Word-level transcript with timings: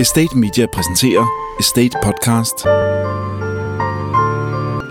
Estate 0.00 0.38
Media 0.38 0.66
præsenterer 0.66 1.26
Estate 1.60 1.96
Podcast. 2.02 2.58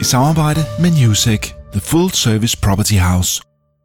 I 0.02 0.04
samarbejde 0.04 0.62
med 0.82 0.90
Newsec, 1.02 1.42
The 1.72 1.82
Full 1.82 2.10
Service 2.12 2.58
Property 2.64 2.94
House. 2.94 3.42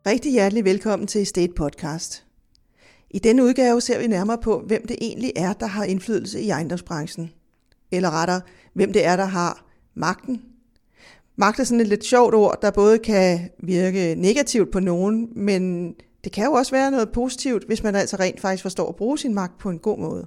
Rigtig 0.06 0.33
hjertelig 0.33 0.65
velkommen 0.65 1.06
til 1.06 1.22
Estate 1.22 1.53
Podcast. 1.56 2.24
I 3.10 3.19
denne 3.19 3.45
udgave 3.45 3.81
ser 3.81 3.99
vi 3.99 4.06
nærmere 4.06 4.38
på, 4.38 4.63
hvem 4.67 4.87
det 4.87 4.97
egentlig 5.01 5.33
er, 5.37 5.53
der 5.53 5.67
har 5.67 5.85
indflydelse 5.85 6.40
i 6.40 6.51
ejendomsbranchen. 6.51 7.31
Eller 7.93 8.11
rettere, 8.11 8.41
hvem 8.75 8.93
det 8.93 9.06
er, 9.06 9.17
der 9.17 9.25
har 9.25 9.65
magten. 9.95 10.43
Magt 11.37 11.61
er 11.61 11.65
sådan 11.65 11.81
et 11.81 11.88
lidt 11.88 12.04
sjovt 12.04 12.35
ord, 12.35 12.59
der 12.63 12.71
både 12.71 12.99
kan 12.99 13.51
virke 13.63 14.15
negativt 14.19 14.72
på 14.72 14.81
nogen, 14.81 15.29
men 15.37 15.95
det 16.25 16.33
kan 16.33 16.45
jo 16.45 16.52
også 16.52 16.73
være 16.73 16.91
noget 16.91 17.12
positivt, 17.12 17.66
hvis 17.66 17.83
man 17.83 17.95
altså 17.95 18.16
rent 18.16 18.41
faktisk 18.41 18.62
forstår 18.62 18.88
at 18.88 18.97
bruge 18.97 19.19
sin 19.19 19.34
magt 19.34 19.59
på 19.59 19.70
en 19.70 19.79
god 19.79 19.98
måde. 19.98 20.27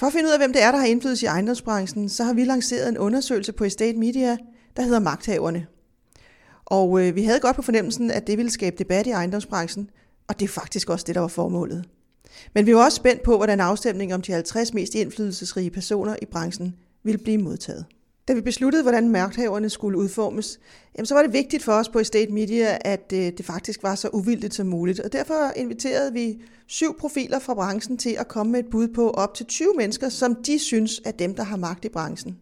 For 0.00 0.06
at 0.06 0.12
finde 0.12 0.26
ud 0.26 0.32
af, 0.32 0.38
hvem 0.38 0.52
det 0.52 0.62
er, 0.62 0.72
der 0.72 0.78
har 0.78 0.86
indflydelse 0.86 1.26
i 1.26 1.28
ejendomsbranchen, 1.28 2.08
så 2.08 2.24
har 2.24 2.32
vi 2.32 2.44
lanceret 2.44 2.88
en 2.88 2.98
undersøgelse 2.98 3.52
på 3.52 3.64
Estate 3.64 3.98
Media, 3.98 4.36
der 4.76 4.82
hedder 4.82 4.98
Magthaverne. 4.98 5.66
Og 6.64 7.00
øh, 7.00 7.16
vi 7.16 7.22
havde 7.22 7.40
godt 7.40 7.56
på 7.56 7.62
fornemmelsen, 7.62 8.10
at 8.10 8.26
det 8.26 8.38
ville 8.38 8.50
skabe 8.50 8.76
debat 8.78 9.06
i 9.06 9.10
ejendomsbranchen, 9.10 9.90
og 10.28 10.40
det 10.40 10.44
er 10.44 10.48
faktisk 10.48 10.90
også 10.90 11.04
det, 11.06 11.14
der 11.14 11.20
var 11.20 11.28
formålet. 11.28 11.84
Men 12.54 12.66
vi 12.66 12.74
var 12.74 12.84
også 12.84 12.96
spændt 12.96 13.22
på, 13.22 13.36
hvordan 13.36 13.60
afstemningen 13.60 14.14
om 14.14 14.22
de 14.22 14.32
50 14.32 14.74
mest 14.74 14.94
indflydelsesrige 14.94 15.70
personer 15.70 16.16
i 16.22 16.26
branchen 16.26 16.76
ville 17.02 17.18
blive 17.18 17.38
modtaget. 17.38 17.84
Da 18.30 18.34
vi 18.34 18.40
besluttede, 18.40 18.82
hvordan 18.82 19.08
mærkhaverne 19.08 19.70
skulle 19.70 19.98
udformes, 19.98 20.60
jamen, 20.96 21.06
så 21.06 21.14
var 21.14 21.22
det 21.22 21.32
vigtigt 21.32 21.62
for 21.62 21.72
os 21.72 21.88
på 21.88 21.98
Estate 21.98 22.32
Media, 22.32 22.78
at 22.80 23.12
øh, 23.14 23.18
det 23.18 23.44
faktisk 23.44 23.82
var 23.82 23.94
så 23.94 24.08
uvildigt 24.12 24.54
som 24.54 24.66
muligt. 24.66 25.00
Og 25.00 25.12
derfor 25.12 25.52
inviterede 25.56 26.12
vi 26.12 26.42
syv 26.66 26.98
profiler 26.98 27.38
fra 27.38 27.54
branchen 27.54 27.98
til 27.98 28.16
at 28.18 28.28
komme 28.28 28.52
med 28.52 28.60
et 28.60 28.70
bud 28.70 28.88
på 28.88 29.10
op 29.10 29.34
til 29.34 29.46
20 29.46 29.68
mennesker, 29.76 30.08
som 30.08 30.34
de 30.34 30.58
synes 30.58 31.00
er 31.04 31.10
dem, 31.10 31.34
der 31.34 31.42
har 31.42 31.56
magt 31.56 31.84
i 31.84 31.88
branchen. 31.88 32.38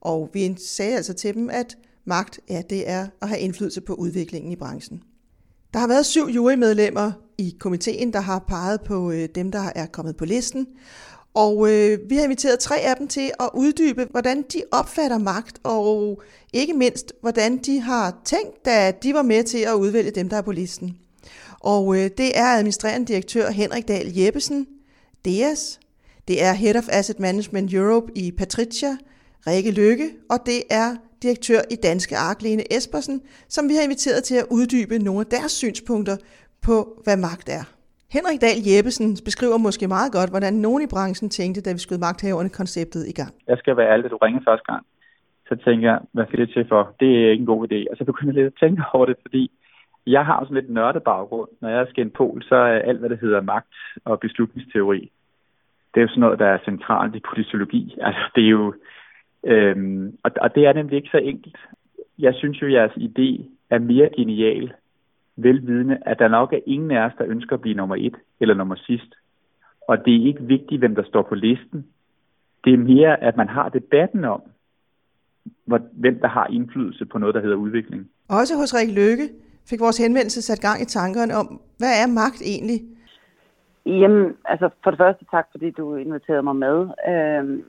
Og 0.00 0.30
vi 0.32 0.56
sagde 0.58 0.96
altså 0.96 1.12
til 1.12 1.34
dem, 1.34 1.50
at 1.50 1.78
magt, 2.04 2.40
ja, 2.48 2.62
det 2.70 2.88
er 2.88 3.06
at 3.22 3.28
have 3.28 3.40
indflydelse 3.40 3.80
på 3.80 3.94
udviklingen 3.94 4.52
i 4.52 4.56
branchen. 4.56 5.02
Der 5.72 5.78
har 5.78 5.88
været 5.88 6.06
syv 6.06 6.26
jurymedlemmer 6.26 7.12
i 7.38 7.56
komiteen, 7.60 8.12
der 8.12 8.20
har 8.20 8.38
peget 8.38 8.80
på 8.80 9.10
øh, 9.10 9.28
dem, 9.34 9.52
der 9.52 9.72
er 9.74 9.86
kommet 9.86 10.16
på 10.16 10.24
listen. 10.24 10.66
Og 11.34 11.70
øh, 11.72 11.98
vi 12.08 12.16
har 12.16 12.24
inviteret 12.24 12.58
tre 12.58 12.78
af 12.78 12.96
dem 12.96 13.08
til 13.08 13.30
at 13.40 13.50
uddybe, 13.54 14.06
hvordan 14.10 14.42
de 14.42 14.62
opfatter 14.70 15.18
magt, 15.18 15.58
og 15.62 16.22
ikke 16.52 16.72
mindst, 16.72 17.12
hvordan 17.20 17.58
de 17.58 17.80
har 17.80 18.20
tænkt, 18.24 18.64
da 18.64 18.92
de 19.02 19.14
var 19.14 19.22
med 19.22 19.44
til 19.44 19.58
at 19.58 19.74
udvælge 19.74 20.10
dem, 20.10 20.28
der 20.28 20.36
er 20.36 20.42
på 20.42 20.52
listen. 20.52 20.96
Og 21.60 21.96
øh, 21.96 22.10
det 22.18 22.38
er 22.38 22.46
administrerende 22.46 23.06
direktør 23.06 23.50
Henrik 23.50 23.88
Dahl 23.88 24.18
Jeppesen, 24.18 24.66
DEAS, 25.24 25.80
det 26.28 26.42
er 26.42 26.52
Head 26.52 26.76
of 26.76 26.88
Asset 26.88 27.20
Management 27.20 27.74
Europe 27.74 28.12
i 28.14 28.32
Patricia, 28.32 28.96
Rikke 29.46 29.70
Lykke, 29.70 30.10
og 30.30 30.38
det 30.46 30.62
er 30.70 30.96
direktør 31.22 31.60
i 31.70 31.74
Danske 31.74 32.16
Ark, 32.16 32.42
Lene 32.42 32.76
Espersen, 32.76 33.20
som 33.48 33.68
vi 33.68 33.74
har 33.74 33.82
inviteret 33.82 34.24
til 34.24 34.34
at 34.34 34.46
uddybe 34.50 34.98
nogle 34.98 35.20
af 35.20 35.26
deres 35.26 35.52
synspunkter 35.52 36.16
på, 36.62 37.00
hvad 37.04 37.16
magt 37.16 37.48
er. 37.48 37.79
Henrik 38.16 38.40
Dahl 38.40 38.60
Jeppesen 38.68 39.10
beskriver 39.28 39.58
måske 39.66 39.86
meget 39.96 40.12
godt, 40.12 40.30
hvordan 40.30 40.54
nogen 40.66 40.82
i 40.82 40.92
branchen 40.94 41.28
tænkte, 41.30 41.60
da 41.62 41.70
vi 41.72 41.78
skød 41.78 41.98
magthaverne 41.98 42.50
konceptet 42.60 43.02
i 43.12 43.14
gang. 43.20 43.32
Jeg 43.50 43.58
skal 43.58 43.76
være 43.76 43.90
ærlig, 43.92 44.10
du 44.10 44.16
ringede 44.16 44.44
første 44.48 44.66
gang. 44.72 44.82
Så 45.48 45.54
tænker 45.64 45.90
jeg, 45.90 45.98
hvad 46.12 46.26
skal 46.26 46.38
det 46.38 46.50
til 46.50 46.64
for? 46.68 46.94
Det 47.00 47.10
er 47.24 47.30
ikke 47.30 47.40
en 47.40 47.52
god 47.54 47.62
idé. 47.68 47.78
Og 47.90 47.96
så 47.96 48.04
begynder 48.04 48.32
jeg 48.32 48.42
lidt 48.42 48.54
at 48.54 48.60
tænke 48.60 48.82
over 48.92 49.06
det, 49.06 49.16
fordi 49.22 49.50
jeg 50.06 50.26
har 50.26 50.44
sådan 50.44 50.54
lidt 50.54 50.70
nørdet 50.70 51.02
baggrund. 51.02 51.48
Når 51.60 51.68
jeg 51.68 51.86
skal 51.90 52.04
en 52.04 52.10
pol, 52.10 52.42
så 52.42 52.56
er 52.56 52.78
alt, 52.88 52.98
hvad 52.98 53.10
der 53.10 53.16
hedder 53.24 53.40
magt 53.40 53.74
og 54.04 54.20
beslutningsteori, 54.20 55.12
det 55.90 56.00
er 56.00 56.02
jo 56.02 56.08
sådan 56.08 56.20
noget, 56.20 56.38
der 56.38 56.46
er 56.46 56.64
centralt 56.64 57.14
i 57.14 57.26
politologi. 57.28 57.96
Altså, 58.00 58.24
det 58.34 58.44
er 58.44 58.48
jo... 58.48 58.74
Øhm, 59.44 60.16
og, 60.24 60.30
og 60.40 60.54
det 60.54 60.66
er 60.66 60.72
nemlig 60.72 60.96
ikke 60.96 61.08
så 61.12 61.18
enkelt. 61.18 61.56
Jeg 62.18 62.34
synes 62.34 62.62
jo, 62.62 62.66
at 62.66 62.72
jeres 62.72 62.92
idé 62.92 63.44
er 63.70 63.78
mere 63.78 64.08
genial, 64.16 64.72
velvidende, 65.42 65.98
at 66.06 66.18
der 66.18 66.28
nok 66.28 66.52
er 66.52 66.60
ingen 66.66 66.90
af 66.90 67.06
os, 67.06 67.12
der 67.18 67.24
ønsker 67.28 67.54
at 67.54 67.60
blive 67.60 67.76
nummer 67.76 67.96
et 67.96 68.16
eller 68.40 68.54
nummer 68.54 68.76
sidst. 68.76 69.14
Og 69.88 70.04
det 70.04 70.14
er 70.16 70.26
ikke 70.26 70.42
vigtigt, 70.42 70.78
hvem 70.78 70.94
der 70.94 71.02
står 71.02 71.22
på 71.22 71.34
listen. 71.34 71.86
Det 72.64 72.72
er 72.74 72.78
mere, 72.78 73.22
at 73.22 73.36
man 73.36 73.48
har 73.48 73.68
debatten 73.68 74.24
om, 74.24 74.42
hvem 75.92 76.20
der 76.20 76.28
har 76.28 76.46
indflydelse 76.46 77.06
på 77.06 77.18
noget, 77.18 77.34
der 77.34 77.40
hedder 77.40 77.56
udvikling. 77.56 78.10
Også 78.28 78.56
hos 78.56 78.74
Rik 78.74 78.94
Lykke 78.94 79.28
fik 79.70 79.80
vores 79.80 79.98
henvendelse 79.98 80.42
sat 80.42 80.60
gang 80.60 80.82
i 80.82 80.84
tankerne 80.84 81.34
om, 81.34 81.60
hvad 81.78 81.92
er 82.02 82.06
magt 82.06 82.42
egentlig? 82.44 82.80
Jamen, 83.86 84.36
altså 84.44 84.68
for 84.82 84.90
det 84.90 84.98
første 84.98 85.24
tak, 85.30 85.46
fordi 85.50 85.70
du 85.70 85.94
inviterede 85.94 86.42
mig 86.42 86.56
med. 86.56 86.88
Øhm, 87.08 87.64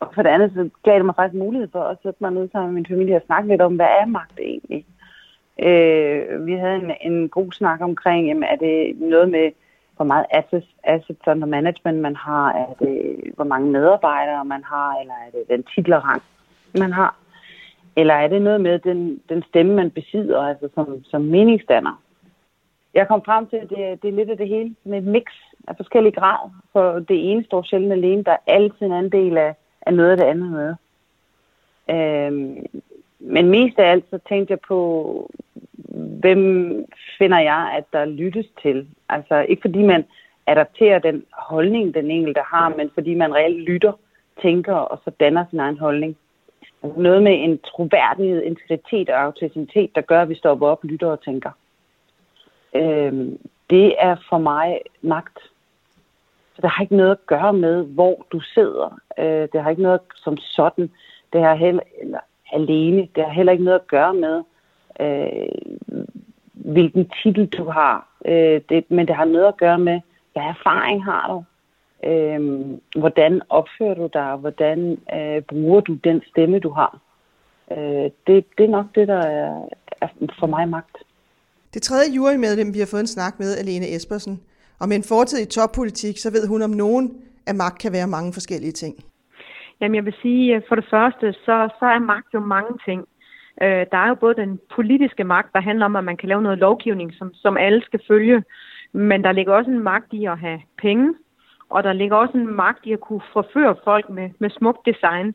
og 0.00 0.14
for 0.14 0.22
det 0.22 0.30
andet, 0.30 0.52
så 0.54 0.70
gav 0.84 0.96
det 0.96 1.04
mig 1.04 1.14
faktisk 1.14 1.38
mulighed 1.38 1.68
for 1.72 1.82
at 1.82 1.98
sætte 2.02 2.18
mig 2.20 2.30
ned 2.30 2.48
sammen 2.52 2.74
med 2.74 2.74
min 2.74 2.86
familie 2.86 3.16
og 3.16 3.26
snakke 3.26 3.48
lidt 3.48 3.60
om, 3.60 3.76
hvad 3.76 3.92
er 4.00 4.06
magt 4.06 4.38
egentlig? 4.38 4.86
Øh, 5.58 6.46
vi 6.46 6.52
havde 6.52 6.76
en, 6.76 7.12
en 7.12 7.28
god 7.28 7.52
snak 7.52 7.80
omkring, 7.80 8.26
jamen, 8.26 8.42
er 8.42 8.56
det 8.56 9.00
noget 9.00 9.30
med, 9.30 9.50
hvor 9.96 10.04
meget 10.04 10.26
assets, 10.30 10.66
assets 10.84 11.26
under 11.26 11.46
management 11.46 11.98
man 11.98 12.16
har, 12.16 12.52
er 12.52 12.74
det, 12.84 13.20
hvor 13.34 13.44
mange 13.44 13.70
medarbejdere 13.70 14.44
man 14.44 14.64
har, 14.64 15.00
eller 15.00 15.14
er 15.14 15.30
det 15.30 15.48
den 15.48 15.62
titlerang, 15.62 16.22
man 16.78 16.92
har, 16.92 17.16
eller 17.96 18.14
er 18.14 18.28
det 18.28 18.42
noget 18.42 18.60
med 18.60 18.78
den, 18.78 19.20
den 19.28 19.42
stemme, 19.42 19.74
man 19.74 19.90
besidder, 19.90 20.40
altså 20.40 20.68
som, 20.74 21.04
som 21.04 21.20
meningsdanner. 21.22 22.02
Jeg 22.94 23.08
kom 23.08 23.22
frem 23.24 23.46
til, 23.46 23.56
at 23.56 23.70
det, 23.70 24.02
det 24.02 24.08
er 24.08 24.12
lidt 24.12 24.30
af 24.30 24.36
det 24.36 24.48
hele, 24.48 24.74
med 24.84 24.98
et 24.98 25.04
mix 25.04 25.24
af 25.68 25.76
forskellige 25.76 26.12
grad, 26.12 26.50
for 26.72 26.98
det 26.98 27.30
ene 27.30 27.44
står 27.44 27.62
sjældent 27.62 27.92
alene, 27.92 28.24
der 28.24 28.32
er 28.32 28.36
altid 28.46 28.86
en 28.86 28.92
anden 28.92 29.12
del 29.12 29.38
af, 29.38 29.54
af 29.82 29.94
noget 29.94 30.10
af 30.10 30.16
det 30.16 30.24
andet 30.24 30.50
med. 30.50 30.74
Øhm, 31.90 32.66
men 33.18 33.48
mest 33.48 33.78
af 33.78 33.90
alt 33.90 34.04
så 34.10 34.18
tænkte 34.28 34.52
jeg 34.52 34.60
på, 34.68 35.30
hvem 35.94 36.84
finder 37.18 37.38
jeg, 37.38 37.72
at 37.76 37.84
der 37.92 38.04
lyttes 38.04 38.46
til? 38.62 38.88
Altså 39.08 39.46
ikke 39.48 39.62
fordi 39.62 39.82
man 39.82 40.04
adapterer 40.46 40.98
den 40.98 41.24
holdning, 41.32 41.94
den 41.94 42.10
enkelte 42.10 42.40
har, 42.46 42.68
men 42.68 42.90
fordi 42.94 43.14
man 43.14 43.34
reelt 43.34 43.62
lytter, 43.62 43.92
tænker 44.42 44.74
og 44.74 45.00
så 45.04 45.10
danner 45.20 45.44
sin 45.50 45.60
egen 45.60 45.78
holdning. 45.78 46.16
Altså 46.82 47.00
noget 47.00 47.22
med 47.22 47.32
en 47.32 47.58
troværdighed, 47.58 48.42
integritet 48.42 49.10
og 49.10 49.20
autenticitet, 49.20 49.94
der 49.94 50.00
gør, 50.00 50.22
at 50.22 50.28
vi 50.28 50.34
stopper 50.34 50.66
op, 50.66 50.84
lytter 50.84 51.06
og 51.06 51.24
tænker. 51.24 51.50
Øhm, 52.74 53.38
det 53.70 53.94
er 53.98 54.16
for 54.28 54.38
mig 54.38 54.80
magt. 55.02 55.38
Så 56.54 56.62
det 56.62 56.70
har 56.70 56.82
ikke 56.82 56.96
noget 56.96 57.10
at 57.10 57.26
gøre 57.26 57.52
med, 57.52 57.84
hvor 57.84 58.26
du 58.32 58.40
sidder. 58.40 58.98
Øh, 59.18 59.48
det 59.52 59.62
har 59.62 59.70
ikke 59.70 59.82
noget 59.82 60.00
som 60.16 60.36
sådan. 60.36 60.90
Det 61.32 61.40
har 61.40 61.54
heller, 61.54 61.82
eller 62.00 62.18
alene. 62.52 63.08
Det 63.14 63.24
har 63.24 63.32
heller 63.32 63.52
ikke 63.52 63.64
noget 63.64 63.80
at 63.80 63.86
gøre 63.86 64.14
med, 64.14 64.42
øh, 65.00 66.04
hvilken 66.52 67.10
titel 67.22 67.46
du 67.46 67.64
har. 67.64 68.08
Øh, 68.26 68.60
det, 68.68 68.90
men 68.90 69.06
det 69.06 69.16
har 69.16 69.24
noget 69.24 69.46
at 69.46 69.56
gøre 69.56 69.78
med, 69.78 70.00
hvad 70.32 70.42
erfaring 70.42 71.04
har 71.04 71.24
du? 71.32 71.44
Øh, 72.08 72.40
hvordan 72.96 73.42
opfører 73.48 73.94
du 73.94 74.08
dig? 74.12 74.36
Hvordan 74.36 74.98
øh, 75.14 75.42
bruger 75.42 75.80
du 75.80 75.94
den 75.94 76.22
stemme, 76.30 76.58
du 76.58 76.70
har? 76.70 76.98
Øh, 77.70 78.10
det, 78.26 78.44
det 78.58 78.64
er 78.64 78.68
nok 78.68 78.86
det, 78.94 79.08
der 79.08 79.22
er, 79.26 79.68
er 80.00 80.08
for 80.38 80.46
mig 80.46 80.68
magt. 80.68 80.96
Det 81.74 81.82
tredje 81.82 82.14
jurymedlem, 82.16 82.74
vi 82.74 82.78
har 82.78 82.88
fået 82.90 83.00
en 83.00 83.06
snak 83.06 83.38
med, 83.38 83.58
Alene 83.58 83.96
Espersen. 83.96 84.40
Og 84.80 84.88
med 84.88 84.96
en 84.96 85.02
fortid 85.02 85.38
i 85.42 85.50
toppolitik, 85.50 86.18
så 86.18 86.30
ved 86.30 86.48
hun 86.48 86.62
om 86.62 86.70
nogen, 86.70 87.22
at 87.46 87.56
magt 87.56 87.78
kan 87.78 87.92
være 87.92 88.06
mange 88.06 88.32
forskellige 88.32 88.72
ting. 88.72 88.94
Jamen 89.80 89.94
jeg 89.94 90.04
vil 90.04 90.14
sige, 90.22 90.62
for 90.68 90.74
det 90.74 90.86
første, 90.90 91.32
så, 91.32 91.68
så 91.78 91.84
er 91.84 91.98
magt 91.98 92.34
jo 92.34 92.40
mange 92.40 92.78
ting. 92.84 93.04
Øh, 93.62 93.86
der 93.92 93.98
er 93.98 94.08
jo 94.08 94.14
både 94.14 94.34
den 94.34 94.60
politiske 94.74 95.24
magt, 95.24 95.52
der 95.52 95.60
handler 95.60 95.84
om, 95.84 95.96
at 95.96 96.04
man 96.04 96.16
kan 96.16 96.28
lave 96.28 96.42
noget 96.42 96.58
lovgivning, 96.58 97.14
som, 97.14 97.34
som 97.34 97.56
alle 97.56 97.82
skal 97.84 98.00
følge. 98.08 98.44
Men 98.92 99.24
der 99.24 99.32
ligger 99.32 99.54
også 99.54 99.70
en 99.70 99.82
magt 99.82 100.12
i 100.12 100.24
at 100.24 100.38
have 100.38 100.60
penge, 100.78 101.14
og 101.70 101.84
der 101.84 101.92
ligger 101.92 102.16
også 102.16 102.38
en 102.38 102.54
magt 102.54 102.86
i 102.86 102.92
at 102.92 103.00
kunne 103.00 103.22
forføre 103.32 103.76
folk 103.84 104.10
med, 104.10 104.30
med 104.38 104.50
smukt 104.50 104.86
design. 104.86 105.34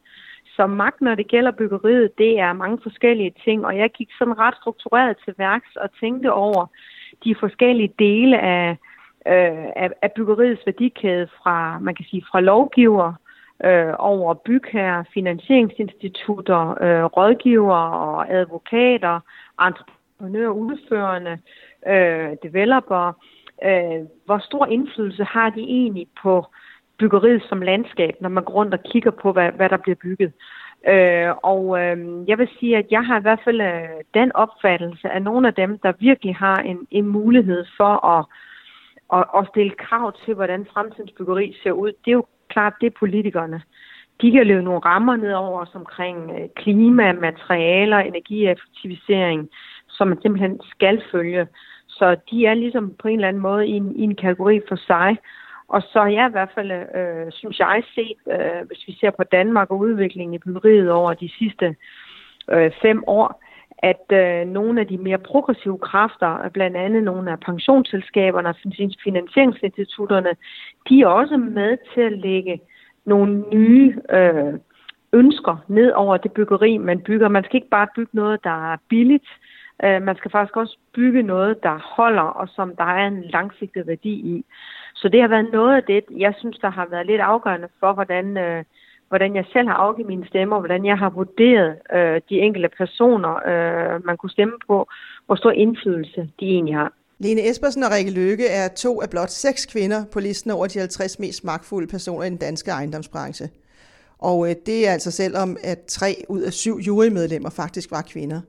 Så 0.56 0.68
magt, 0.68 1.01
når 1.01 1.16
det 1.16 1.27
gælder 1.27 1.51
byggeriet, 1.51 2.18
det 2.18 2.39
er 2.39 2.54
mange 2.54 2.80
forskellige 2.83 3.33
ting, 3.44 3.66
og 3.66 3.77
jeg 3.77 3.89
gik 3.92 4.10
sådan 4.18 4.39
ret 4.39 4.56
struktureret 4.56 5.18
til 5.25 5.33
værks 5.38 5.75
og 5.75 5.89
tænkte 6.00 6.33
over 6.33 6.65
de 7.24 7.36
forskellige 7.39 7.94
dele 8.00 8.39
af, 8.39 8.69
øh, 9.27 9.65
af, 9.75 9.89
af 10.01 10.12
byggeriets 10.12 10.65
værdikæde 10.65 11.27
fra, 11.44 11.80
man 11.80 11.95
kan 11.95 12.06
sige, 12.06 12.25
fra 12.31 12.42
lovgiver, 12.42 13.13
øh, 13.66 13.94
over 14.00 14.34
bygherrer, 14.34 15.04
finansieringsinstitutter, 15.14 16.84
øh, 16.84 17.04
rådgivere 17.04 17.92
og 17.92 18.34
advokater, 18.34 19.20
entreprenører, 19.62 20.50
udførende, 20.50 21.38
øh, 21.88 22.36
developer. 22.44 23.14
Øh, 23.64 24.06
hvor 24.26 24.40
stor 24.40 24.66
indflydelse 24.66 25.24
har 25.24 25.50
de 25.50 25.62
egentlig 25.62 26.08
på 26.24 26.46
byggeriet 27.00 27.44
som 27.50 27.62
landskab, 27.62 28.16
når 28.22 28.30
man 28.30 28.44
går 28.44 28.54
rundt 28.54 28.74
og 28.74 28.84
kigger 28.84 29.12
på, 29.12 29.32
hvad, 29.32 29.52
hvad 29.52 29.70
der 29.70 29.78
bliver 29.78 29.96
bygget? 29.96 30.34
Øh, 30.88 31.32
og 31.44 31.80
øh, 31.82 31.98
jeg 32.30 32.38
vil 32.38 32.50
sige, 32.60 32.78
at 32.78 32.86
jeg 32.92 33.06
har 33.06 33.20
i 33.20 33.22
hvert 33.22 33.42
fald 33.44 33.62
øh, 33.62 33.90
den 34.14 34.32
opfattelse 34.36 35.10
af 35.10 35.22
nogle 35.22 35.48
af 35.48 35.54
dem, 35.54 35.80
der 35.80 35.94
virkelig 36.00 36.36
har 36.36 36.56
en, 36.56 36.88
en 36.92 37.08
mulighed 37.08 37.66
for 37.78 38.06
at 38.06 38.26
at, 39.14 39.26
og 39.30 39.48
stille 39.48 39.72
krav 39.72 40.14
til, 40.26 40.34
hvordan 40.34 40.68
fremtidens 40.74 41.12
byggeri 41.12 41.56
ser 41.64 41.72
ud, 41.72 41.92
det 42.06 42.12
er 42.12 42.20
jo 42.22 42.26
klart, 42.50 42.74
det 42.81 42.88
er 42.88 43.00
politikerne. 43.00 43.62
De 44.22 44.31
kan 44.31 44.48
løbe 44.48 44.63
nogle 44.63 44.80
rammer 44.80 45.16
ned 45.16 45.34
over 45.34 45.62
os 45.62 45.75
omkring 45.75 46.31
øh, 46.31 46.50
klima, 46.56 47.13
materialer, 47.13 47.98
energieffektivisering, 47.98 49.50
som 49.90 50.07
man 50.07 50.22
simpelthen 50.22 50.60
skal 50.63 51.01
følge. 51.12 51.48
Så 51.88 52.16
de 52.31 52.46
er 52.46 52.54
ligesom 52.54 52.96
på 53.00 53.07
en 53.07 53.16
eller 53.16 53.28
anden 53.28 53.42
måde 53.42 53.68
i 53.68 53.72
en, 53.72 53.96
i 53.96 54.01
en 54.01 54.16
kategori 54.16 54.62
for 54.68 54.75
sig. 54.75 55.18
Og 55.68 55.81
så 55.81 56.00
har 56.00 56.10
jeg 56.10 56.28
i 56.28 56.31
hvert 56.31 56.51
fald, 56.56 56.72
øh, 56.72 57.31
synes 57.31 57.60
jeg, 57.60 57.84
set, 57.96 58.19
øh, 58.31 58.68
hvis 58.68 58.88
vi 58.88 58.98
ser 59.00 59.12
på 59.12 59.24
Danmark 59.24 59.72
og 59.72 59.80
udviklingen 59.80 60.34
i 60.34 60.38
byggeriet 60.38 60.92
over 60.92 61.13
de 61.13 61.30
sidste 61.40 61.75
øh, 62.51 62.72
fem 62.81 63.04
år, 63.07 63.44
at 63.84 64.06
øh, 64.12 64.48
nogle 64.48 64.81
af 64.81 64.88
de 64.88 64.98
mere 64.98 65.18
progressive 65.18 65.78
kræfter, 65.78 66.50
blandt 66.50 66.78
andet 66.78 67.04
nogle 67.04 67.31
af 67.31 67.40
pensionsselskaberne 67.40 68.50
og 68.50 68.56
finansieringsinstitutterne, 69.04 70.30
de 70.90 71.02
er 71.02 71.08
også 71.08 71.38
med 71.38 71.78
til 71.94 72.02
at 72.02 72.20
lægge 72.20 72.62
nogle 73.06 73.44
nye 73.54 73.96
øh, 74.12 74.54
ønsker 75.14 75.64
ned 75.68 75.92
over 75.92 76.18
det 76.18 76.31
byggeri, 76.31 76.78
man 76.78 77.00
bygger. 77.00 77.28
Man 77.28 77.44
skal 77.44 77.56
ikke 77.56 77.70
bare 77.70 77.88
bygge 77.96 78.12
noget, 78.14 78.44
der 78.44 78.74
er 78.74 78.78
billigt. 78.90 79.28
Øh, 79.84 80.02
man 80.02 80.16
skal 80.16 80.32
faktisk 80.32 80.58
også 80.58 80.78
bygge 80.94 81.24
noget, 81.24 81.64
der 81.64 81.96
holder, 81.96 82.22
og 82.22 82.48
som 82.56 82.75
der 82.75 82.84
er 82.84 83.08
en 83.08 83.22
langsigtet 83.24 83.88
værdi 83.88 84.10
i. 84.10 84.46
Så 84.96 85.10
det 85.10 85.22
har 85.22 85.28
været 85.28 85.52
noget 85.52 85.75
af 85.75 85.84
det, 85.84 86.04
jeg 86.18 86.34
synes, 86.38 86.58
der 86.58 86.70
har 86.70 86.88
været 86.92 87.06
lidt 87.06 87.22
afgørende 87.22 87.68
for, 87.80 87.94
hvordan, 87.94 88.38
øh, 88.38 88.64
hvordan 89.10 89.36
jeg 89.36 89.46
selv 89.54 89.68
har 89.68 89.76
afgivet 89.76 90.08
mine 90.08 90.28
stemmer, 90.28 90.60
hvordan 90.60 90.86
jeg 90.86 90.98
har 90.98 91.10
vurderet 91.10 91.72
øh, 91.96 92.22
de 92.30 92.36
enkelte 92.46 92.70
personer, 92.78 93.34
øh, 93.52 94.06
man 94.06 94.18
kunne 94.18 94.30
stemme 94.30 94.58
på, 94.68 94.88
hvor 95.26 95.36
stor 95.36 95.52
indflydelse 95.52 96.22
de 96.40 96.46
egentlig 96.46 96.76
har. 96.76 96.94
Lene 97.20 97.50
Espersen 97.50 97.84
og 97.84 97.92
Rikke 97.92 98.12
Løkke 98.12 98.48
er 98.48 98.68
to 98.68 99.02
af 99.02 99.10
blot 99.10 99.30
seks 99.30 99.66
kvinder 99.66 100.06
på 100.14 100.20
listen 100.20 100.52
over 100.52 100.68
de 100.68 100.80
50 100.80 101.20
mest 101.20 101.44
magtfulde 101.44 101.88
personer 101.88 102.24
i 102.24 102.30
den 102.30 102.38
danske 102.38 102.72
ejendomsbranche. 102.72 103.50
Og 104.20 104.50
øh, 104.50 104.56
det 104.66 104.88
er 104.88 104.92
altså 104.92 105.12
selvom, 105.12 105.58
at 105.64 105.80
tre 105.88 106.16
ud 106.30 106.42
af 106.42 106.54
syv 106.54 106.78
jurymedlemmer 106.78 107.50
faktisk 107.50 107.92
var 107.92 108.02
kvinder. 108.02 108.42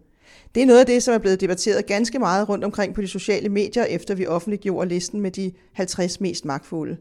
Det 0.54 0.62
er 0.62 0.66
noget 0.66 0.80
af 0.80 0.86
det, 0.86 1.02
som 1.02 1.14
er 1.14 1.18
blevet 1.18 1.40
debatteret 1.40 1.86
ganske 1.86 2.18
meget 2.18 2.48
rundt 2.48 2.64
omkring 2.64 2.94
på 2.94 3.00
de 3.00 3.08
sociale 3.08 3.48
medier, 3.48 3.84
efter 3.84 4.14
vi 4.14 4.26
offentliggjorde 4.26 4.88
listen 4.88 5.20
med 5.20 5.30
de 5.30 5.52
50 5.72 6.20
mest 6.20 6.44
magtfulde. 6.44 6.96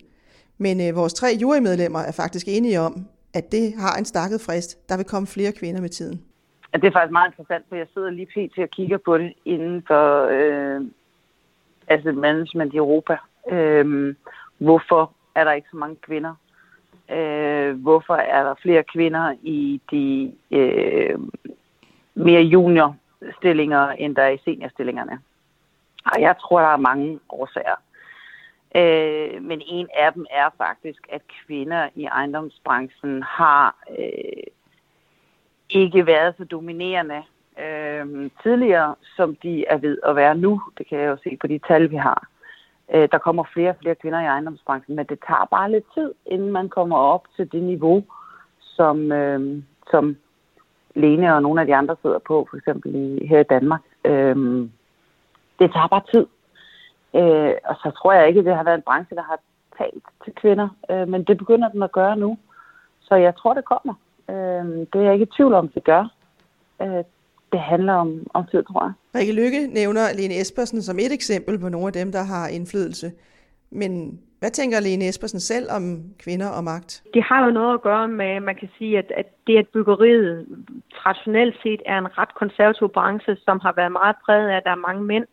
Men 0.57 0.81
øh, 0.87 0.95
vores 0.95 1.13
tre 1.13 1.37
jurymedlemmer 1.41 1.99
er 1.99 2.11
faktisk 2.11 2.47
enige 2.47 2.79
om, 2.79 3.05
at 3.33 3.51
det 3.51 3.73
har 3.77 3.97
en 3.97 4.05
stakket 4.05 4.41
frist. 4.41 4.89
Der 4.89 4.97
vil 4.97 5.05
komme 5.05 5.27
flere 5.27 5.51
kvinder 5.51 5.81
med 5.81 5.89
tiden. 5.89 6.21
Ja, 6.73 6.77
Det 6.77 6.87
er 6.87 6.91
faktisk 6.91 7.11
meget 7.11 7.31
interessant, 7.31 7.65
for 7.69 7.75
jeg 7.75 7.87
sidder 7.93 8.09
lige 8.09 8.25
pt. 8.25 8.57
og 8.57 8.69
kigger 8.69 8.97
på 8.97 9.17
det 9.17 9.33
inden 9.45 9.83
for 9.87 10.27
øh, 10.31 10.81
asset 11.87 12.17
management 12.17 12.73
i 12.73 12.77
Europa. 12.77 13.17
Øh, 13.51 14.15
hvorfor 14.57 15.13
er 15.35 15.43
der 15.43 15.51
ikke 15.51 15.67
så 15.71 15.77
mange 15.77 15.95
kvinder? 15.95 16.33
Øh, 17.11 17.81
hvorfor 17.81 18.13
er 18.15 18.43
der 18.43 18.55
flere 18.61 18.83
kvinder 18.83 19.33
i 19.41 19.81
de 19.91 20.33
øh, 20.51 21.19
mere 22.15 22.41
junior 22.41 22.95
stillinger, 23.37 23.87
end 23.87 24.15
der 24.15 24.21
er 24.23 24.29
i 24.29 24.41
seniorstillingerne? 24.45 25.19
Og 26.05 26.21
jeg 26.21 26.35
tror, 26.41 26.59
der 26.59 26.67
er 26.67 26.77
mange 26.77 27.19
årsager. 27.29 27.75
Øh, 28.75 29.43
men 29.43 29.61
en 29.67 29.87
af 29.95 30.13
dem 30.13 30.25
er 30.31 30.49
faktisk, 30.57 31.07
at 31.09 31.21
kvinder 31.45 31.89
i 31.95 32.05
ejendomsbranchen 32.05 33.23
har 33.23 33.75
øh, 33.99 34.43
ikke 35.69 36.05
været 36.05 36.35
så 36.37 36.43
dominerende 36.45 37.23
øh, 37.65 38.29
tidligere, 38.43 38.95
som 39.15 39.35
de 39.35 39.65
er 39.65 39.77
ved 39.77 39.97
at 40.03 40.15
være 40.15 40.35
nu. 40.35 40.61
Det 40.77 40.87
kan 40.87 40.99
jeg 40.99 41.07
jo 41.07 41.17
se 41.23 41.37
på 41.41 41.47
de 41.47 41.59
tal, 41.67 41.91
vi 41.91 41.95
har. 41.95 42.27
Øh, 42.93 43.09
der 43.11 43.17
kommer 43.17 43.43
flere 43.53 43.69
og 43.69 43.75
flere 43.81 43.95
kvinder 43.95 44.21
i 44.21 44.25
ejendomsbranchen, 44.25 44.95
men 44.95 45.05
det 45.05 45.19
tager 45.27 45.47
bare 45.51 45.71
lidt 45.71 45.85
tid, 45.93 46.13
inden 46.25 46.51
man 46.51 46.69
kommer 46.69 46.97
op 46.97 47.23
til 47.35 47.51
det 47.51 47.63
niveau, 47.63 48.03
som, 48.59 49.11
øh, 49.11 49.63
som 49.91 50.17
Lene 50.95 51.35
og 51.35 51.41
nogle 51.41 51.61
af 51.61 51.67
de 51.67 51.75
andre 51.75 51.95
sidder 52.01 52.19
på, 52.19 52.47
for 52.49 52.57
eksempel 52.57 52.95
i, 52.95 53.27
her 53.27 53.39
i 53.39 53.43
Danmark. 53.43 53.81
Øh, 54.05 54.35
det 55.59 55.71
tager 55.73 55.87
bare 55.87 56.01
tid. 56.13 56.25
Øh, 57.15 57.53
og 57.65 57.75
så 57.75 57.91
tror 57.97 58.13
jeg 58.13 58.27
ikke, 58.27 58.39
at 58.39 58.45
det 58.45 58.55
har 58.55 58.63
været 58.63 58.77
en 58.77 58.89
branche, 58.89 59.15
der 59.15 59.23
har 59.23 59.39
talt 59.77 60.03
til 60.23 60.33
kvinder, 60.41 60.69
øh, 60.91 61.07
men 61.07 61.23
det 61.23 61.37
begynder 61.37 61.69
den 61.69 61.83
at 61.83 61.91
gøre 61.91 62.15
nu. 62.17 62.37
Så 63.01 63.15
jeg 63.15 63.35
tror, 63.35 63.53
det 63.53 63.65
kommer. 63.65 63.93
Øh, 64.29 64.65
det 64.91 64.95
er 64.95 65.05
jeg 65.05 65.13
ikke 65.13 65.29
i 65.29 65.35
tvivl 65.37 65.53
om, 65.53 65.67
det 65.67 65.83
gør. 65.83 66.03
Øh, 66.81 67.03
det 67.51 67.59
handler 67.59 67.93
om, 67.93 68.27
om 68.33 68.45
tid, 68.51 68.63
tror 68.63 68.83
jeg. 68.85 68.93
Rikke 69.19 69.33
Lykke 69.33 69.67
nævner 69.67 70.01
Lene 70.17 70.41
Espersen 70.41 70.81
som 70.81 70.99
et 70.99 71.13
eksempel 71.13 71.59
på 71.59 71.69
nogle 71.69 71.87
af 71.87 71.93
dem, 71.93 72.11
der 72.11 72.23
har 72.23 72.47
indflydelse. 72.47 73.11
Men 73.71 74.19
hvad 74.39 74.51
tænker 74.51 74.79
Lene 74.79 75.07
Espersen 75.07 75.39
selv 75.39 75.67
om 75.77 75.83
kvinder 76.19 76.49
og 76.57 76.63
magt? 76.63 77.03
Det 77.13 77.23
har 77.23 77.45
jo 77.45 77.51
noget 77.51 77.73
at 77.73 77.81
gøre 77.81 78.07
med, 78.07 78.39
man 78.39 78.55
kan 78.55 78.69
sige, 78.77 78.97
at, 78.97 79.11
at 79.17 79.25
det, 79.47 79.57
at 79.57 79.67
byggeriet 79.67 80.47
traditionelt 81.01 81.55
set 81.63 81.81
er 81.85 81.97
en 81.97 82.17
ret 82.17 82.35
konservativ 82.35 82.89
branche, 82.89 83.35
som 83.45 83.59
har 83.59 83.73
været 83.75 83.91
meget 83.91 84.15
præget 84.25 84.49
af, 84.49 84.57
at 84.57 84.63
der 84.63 84.71
er 84.71 84.85
mange 84.87 85.03
mænd. 85.03 85.25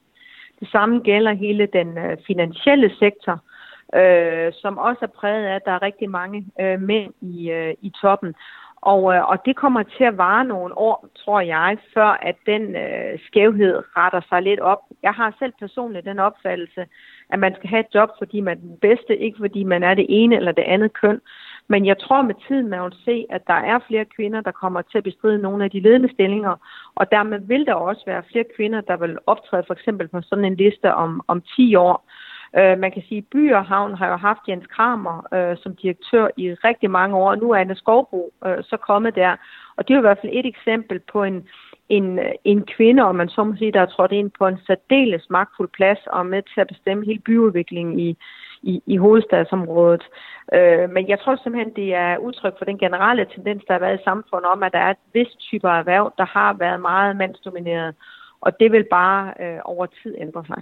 Det 0.60 0.68
samme 0.68 1.00
gælder 1.00 1.32
hele 1.32 1.66
den 1.66 1.98
øh, 1.98 2.16
finansielle 2.26 2.90
sektor, 2.98 3.40
øh, 3.94 4.52
som 4.52 4.78
også 4.78 4.98
er 5.02 5.16
præget 5.20 5.46
af, 5.46 5.54
at 5.54 5.64
der 5.64 5.72
er 5.72 5.82
rigtig 5.82 6.10
mange 6.10 6.46
øh, 6.60 6.80
mænd 6.80 7.12
i, 7.20 7.50
øh, 7.50 7.74
i 7.82 7.92
toppen. 8.02 8.34
Og, 8.92 9.14
øh, 9.14 9.28
og 9.30 9.36
det 9.46 9.56
kommer 9.56 9.82
til 9.82 10.04
at 10.04 10.18
vare 10.18 10.44
nogle 10.44 10.78
år, 10.78 11.08
tror 11.24 11.40
jeg, 11.40 11.78
før 11.94 12.10
at 12.22 12.36
den 12.46 12.76
øh, 12.76 13.18
skævhed 13.26 13.82
retter 13.96 14.20
sig 14.28 14.42
lidt 14.42 14.60
op. 14.60 14.78
Jeg 15.02 15.12
har 15.12 15.36
selv 15.38 15.52
personligt 15.58 16.06
den 16.06 16.18
opfattelse, 16.18 16.86
at 17.30 17.38
man 17.38 17.54
skal 17.54 17.70
have 17.70 17.80
et 17.80 17.94
job, 17.94 18.10
fordi 18.18 18.40
man 18.40 18.56
er 18.56 18.60
den 18.60 18.78
bedste, 18.80 19.16
ikke 19.18 19.38
fordi 19.40 19.64
man 19.64 19.82
er 19.82 19.94
det 19.94 20.06
ene 20.08 20.36
eller 20.36 20.52
det 20.52 20.62
andet 20.62 20.92
køn. 20.92 21.20
Men 21.68 21.86
jeg 21.86 21.98
tror 21.98 22.22
med 22.22 22.34
tiden, 22.48 22.68
man 22.68 22.82
vil 22.82 22.94
se, 23.04 23.26
at 23.30 23.42
der 23.46 23.54
er 23.54 23.78
flere 23.88 24.04
kvinder, 24.04 24.40
der 24.40 24.50
kommer 24.50 24.82
til 24.82 24.98
at 24.98 25.04
bestride 25.04 25.38
nogle 25.38 25.64
af 25.64 25.70
de 25.70 25.80
ledende 25.80 26.12
stillinger, 26.12 26.54
og 26.94 27.10
dermed 27.10 27.40
vil 27.40 27.66
der 27.66 27.74
også 27.74 28.02
være 28.06 28.22
flere 28.30 28.44
kvinder, 28.56 28.80
der 28.80 28.96
vil 28.96 29.18
optræde 29.26 29.64
for 29.66 29.74
eksempel 29.74 30.08
på 30.08 30.22
sådan 30.22 30.44
en 30.44 30.56
liste 30.56 30.94
om, 30.94 31.22
om 31.28 31.42
10 31.56 31.74
år. 31.74 32.10
Øh, 32.58 32.78
man 32.78 32.92
kan 32.92 33.02
sige, 33.08 33.18
at 33.18 33.24
By 33.32 33.52
og 33.52 33.64
Havn 33.64 33.94
har 33.94 34.08
jo 34.08 34.16
haft 34.16 34.48
Jens 34.48 34.66
Kramer 34.66 35.34
øh, 35.34 35.56
som 35.62 35.76
direktør 35.76 36.28
i 36.36 36.52
rigtig 36.52 36.90
mange 36.90 37.16
år, 37.16 37.30
og 37.30 37.38
nu 37.38 37.50
er 37.50 37.56
Anne 37.56 37.76
Skovbro 37.76 38.32
øh, 38.46 38.58
så 38.62 38.76
kommet 38.76 39.14
der. 39.14 39.36
Og 39.76 39.88
det 39.88 39.94
er 39.94 39.98
jo 39.98 40.00
i 40.00 40.08
hvert 40.08 40.18
fald 40.20 40.32
et 40.34 40.46
eksempel 40.46 41.00
på 41.12 41.22
en, 41.22 41.48
en, 41.88 42.18
en 42.44 42.66
kvinde, 42.76 43.02
om 43.02 43.14
man 43.14 43.28
så 43.28 43.44
må 43.44 43.56
sige, 43.56 43.72
der 43.72 43.80
er 43.80 43.86
trådt 43.86 44.12
ind 44.12 44.30
på 44.38 44.46
en 44.46 44.58
særdeles 44.66 45.30
magtfuld 45.30 45.68
plads 45.68 45.98
og 46.06 46.18
er 46.18 46.22
med 46.34 46.42
til 46.42 46.60
at 46.60 46.66
bestemme 46.66 47.04
hele 47.04 47.20
byudviklingen 47.20 48.00
i, 48.00 48.16
i, 48.72 48.82
i 48.86 48.96
hovedstadsområdet. 48.96 50.04
Øh, 50.56 50.90
men 50.94 51.08
jeg 51.08 51.18
tror 51.20 51.36
simpelthen, 51.36 51.74
det 51.76 51.94
er 51.94 52.18
udtryk 52.26 52.54
for 52.58 52.64
den 52.64 52.78
generelle 52.78 53.26
tendens, 53.34 53.62
der 53.66 53.72
har 53.74 53.80
været 53.80 54.00
i 54.00 54.04
samfundet 54.04 54.48
om, 54.54 54.62
at 54.62 54.72
der 54.72 54.78
er 54.78 54.90
et 54.90 55.02
vist 55.14 55.38
typer 55.38 55.70
erhverv, 55.80 56.12
der 56.18 56.24
har 56.24 56.52
været 56.64 56.80
meget 56.80 57.16
mandsdomineret, 57.16 57.94
og 58.40 58.60
det 58.60 58.72
vil 58.72 58.84
bare 58.90 59.34
øh, 59.40 59.58
over 59.64 59.86
tid 59.86 60.14
ændre 60.18 60.44
sig. 60.46 60.60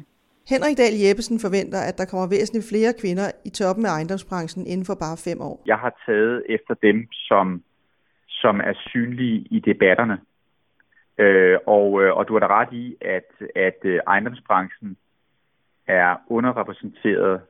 Henrik 0.49 0.77
Dahl 0.79 0.97
Jeppesen 1.05 1.39
forventer, 1.41 1.81
at 1.89 1.99
der 1.99 2.07
kommer 2.11 2.29
væsentligt 2.29 2.69
flere 2.73 2.93
kvinder 3.01 3.29
i 3.45 3.51
toppen 3.51 3.87
af 3.87 3.91
ejendomsbranchen 3.91 4.67
inden 4.67 4.87
for 4.87 4.95
bare 5.05 5.17
fem 5.29 5.41
år. 5.41 5.63
Jeg 5.67 5.79
har 5.79 5.93
taget 6.07 6.43
efter 6.49 6.75
dem, 6.75 7.09
som, 7.13 7.63
som 8.29 8.61
er 8.61 8.75
synlige 8.89 9.39
i 9.51 9.59
debatterne. 9.61 10.19
Øh, 11.19 11.59
og, 11.67 12.03
øh, 12.03 12.17
og 12.17 12.29
du 12.29 12.33
har 12.33 12.41
da 12.41 12.47
ret 12.47 12.73
i, 12.73 12.97
at, 13.01 13.31
at 13.57 13.79
øh, 13.85 14.01
ejendomsbranchen 14.07 14.97
er 15.87 16.17
underrepræsenteret, 16.29 17.41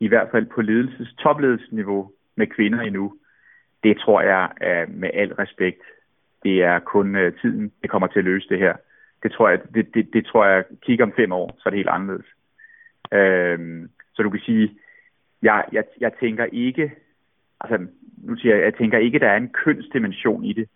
i 0.00 0.08
hvert 0.08 0.28
fald 0.30 0.46
på 0.46 0.62
ledelses, 0.62 1.14
topledelsesniveau 1.18 2.10
med 2.36 2.46
kvinder 2.46 2.80
endnu. 2.80 3.14
Det 3.82 3.98
tror 3.98 4.20
jeg 4.20 4.50
er 4.60 4.86
med 4.88 5.10
al 5.14 5.32
respekt. 5.32 5.82
Det 6.42 6.62
er 6.62 6.78
kun 6.78 7.16
øh, 7.16 7.32
tiden, 7.40 7.72
det 7.82 7.90
kommer 7.90 8.08
til 8.08 8.18
at 8.18 8.24
løse 8.24 8.48
det 8.48 8.58
her. 8.58 8.74
Det 9.22 9.32
tror 9.32 9.48
jeg, 9.48 9.60
det, 9.74 9.94
det, 9.94 10.12
det 10.12 10.26
tror 10.26 10.46
jeg 10.46 10.64
kigger 10.82 11.04
om 11.04 11.12
fem 11.16 11.32
år, 11.32 11.56
så 11.58 11.62
er 11.66 11.70
det 11.70 11.78
helt 11.78 11.88
anderledes. 11.88 12.26
Øhm, 13.12 13.90
så 14.14 14.22
du 14.22 14.30
kan 14.30 14.40
sige, 14.40 14.70
jeg, 15.42 15.64
jeg, 15.72 15.84
jeg 16.00 16.12
tænker 16.20 16.44
ikke, 16.44 16.92
altså 17.60 17.86
nu 18.24 18.36
siger 18.36 18.54
jeg, 18.54 18.64
jeg 18.64 18.74
tænker 18.74 18.98
ikke, 18.98 19.18
der 19.18 19.28
er 19.28 19.36
en 19.36 19.52
kønsdimension 19.64 20.44
i 20.44 20.52
det. 20.52 20.68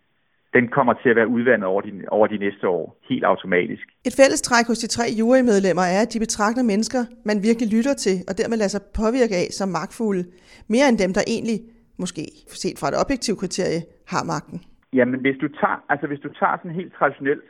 Den 0.57 0.69
kommer 0.69 0.93
til 0.93 1.09
at 1.09 1.17
være 1.17 1.29
udvandet 1.29 1.67
over 1.67 1.81
de, 1.81 1.91
over 2.09 2.27
de 2.27 2.39
næste 2.39 2.69
år, 2.69 2.99
helt 3.09 3.25
automatisk. 3.25 3.85
Et 4.07 4.15
fællestræk 4.21 4.67
hos 4.67 4.79
de 4.79 4.87
tre 4.87 5.05
jurymedlemmer 5.19 5.83
er, 5.83 6.01
at 6.03 6.13
de 6.15 6.19
betragter 6.19 6.63
mennesker, 6.63 7.03
man 7.25 7.37
virkelig 7.43 7.69
lytter 7.77 7.95
til, 7.95 8.17
og 8.29 8.39
dermed 8.39 8.57
lader 8.57 8.75
sig 8.77 8.83
påvirke 9.01 9.35
af 9.43 9.49
som 9.51 9.69
magtfulde, 9.69 10.25
mere 10.69 10.89
end 10.89 10.99
dem, 10.99 11.13
der 11.17 11.23
egentlig, 11.35 11.59
måske 11.99 12.23
set 12.63 12.79
fra 12.81 12.89
et 12.89 13.01
objektivt 13.05 13.39
kriterie, 13.39 13.83
har 14.13 14.25
magten. 14.25 14.59
Jamen, 14.93 15.21
hvis 15.21 15.37
du 15.43 15.49
tager, 15.49 15.85
altså, 15.89 16.07
hvis 16.07 16.21
du 16.21 16.29
tager 16.29 16.57
sådan 16.57 16.79
helt 16.81 16.95
traditionelt, 16.99 17.43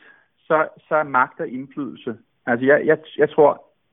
så, 0.46 0.68
så 0.88 0.94
er 0.94 1.02
magt 1.02 1.40
og 1.40 1.48
indflydelse. 1.48 2.16
Altså, 2.46 2.66
jeg, 2.66 2.86
jeg, 2.86 2.98
jeg 3.18 3.30
tror, 3.30 3.52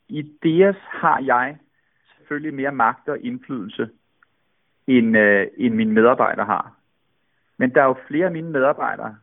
i 0.10 0.22
DS 0.22 0.80
har 1.02 1.20
jeg 1.26 1.58
selvfølgelig 2.18 2.54
mere 2.54 2.72
magt 2.72 3.10
og 3.10 3.20
indflydelse, 3.20 3.90
end, 4.88 5.18
øh, 5.18 5.48
end 5.58 5.74
mine 5.76 5.94
medarbejdere 5.94 6.46
har. 6.46 6.79
Men 7.60 7.74
der 7.74 7.82
er 7.82 7.86
jo 7.86 7.96
flere 8.08 8.26
af 8.26 8.32
mine 8.32 8.50
medarbejdere, 8.50 9.16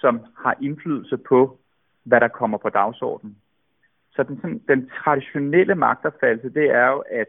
som 0.00 0.20
har 0.36 0.56
indflydelse 0.60 1.16
på, 1.16 1.58
hvad 2.04 2.20
der 2.20 2.28
kommer 2.28 2.58
på 2.58 2.68
dagsordenen. 2.68 3.36
Så 4.14 4.22
den, 4.22 4.36
sådan, 4.36 4.62
den 4.68 4.90
traditionelle 5.04 5.74
magtopfattelse, 5.74 6.60
det 6.60 6.70
er 6.70 6.86
jo, 6.86 7.04
at 7.10 7.26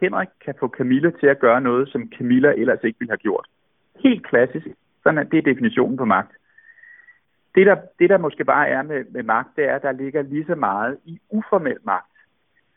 Henrik 0.00 0.28
kan 0.44 0.54
få 0.60 0.68
Camilla 0.68 1.10
til 1.10 1.26
at 1.26 1.38
gøre 1.38 1.60
noget, 1.60 1.88
som 1.88 2.10
Camilla 2.18 2.52
ellers 2.56 2.84
ikke 2.84 2.98
ville 2.98 3.10
have 3.10 3.24
gjort. 3.26 3.46
Helt 4.04 4.26
klassisk. 4.26 4.66
Sådan 5.02 5.18
er, 5.18 5.22
det 5.22 5.38
er 5.38 5.52
definitionen 5.52 5.96
på 5.96 6.04
magt. 6.04 6.32
Det 7.54 7.66
der, 7.66 7.76
det, 7.98 8.10
der 8.10 8.18
måske 8.18 8.44
bare 8.44 8.68
er 8.68 8.82
med, 8.82 9.04
med 9.10 9.22
magt, 9.22 9.56
det 9.56 9.64
er, 9.64 9.74
at 9.74 9.82
der 9.82 9.92
ligger 9.92 10.22
lige 10.22 10.46
så 10.46 10.54
meget 10.54 10.98
i 11.04 11.20
uformel 11.30 11.78
magt. 11.84 12.16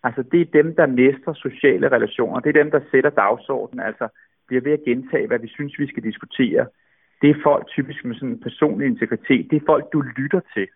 Altså, 0.03 0.23
det 0.23 0.41
er 0.41 0.45
dem, 0.45 0.75
der 0.75 0.85
mestrer 0.85 1.33
sociale 1.33 1.91
relationer. 1.91 2.39
Det 2.39 2.49
er 2.49 2.63
dem, 2.63 2.71
der 2.71 2.81
sætter 2.91 3.09
dagsordenen, 3.09 3.85
altså 3.85 4.07
bliver 4.47 4.61
ved 4.61 4.71
at 4.71 4.83
gentage, 4.85 5.27
hvad 5.27 5.39
vi 5.39 5.47
synes, 5.47 5.79
vi 5.79 5.87
skal 5.87 6.03
diskutere. 6.03 6.67
Det 7.21 7.29
er 7.29 7.43
folk 7.43 7.67
typisk 7.67 8.05
med 8.05 8.15
sådan 8.15 8.29
en 8.29 8.39
personlig 8.39 8.87
integritet. 8.87 9.51
Det 9.51 9.61
er 9.61 9.65
folk, 9.65 9.93
du 9.93 10.01
lytter 10.01 10.41
til. 10.53 10.67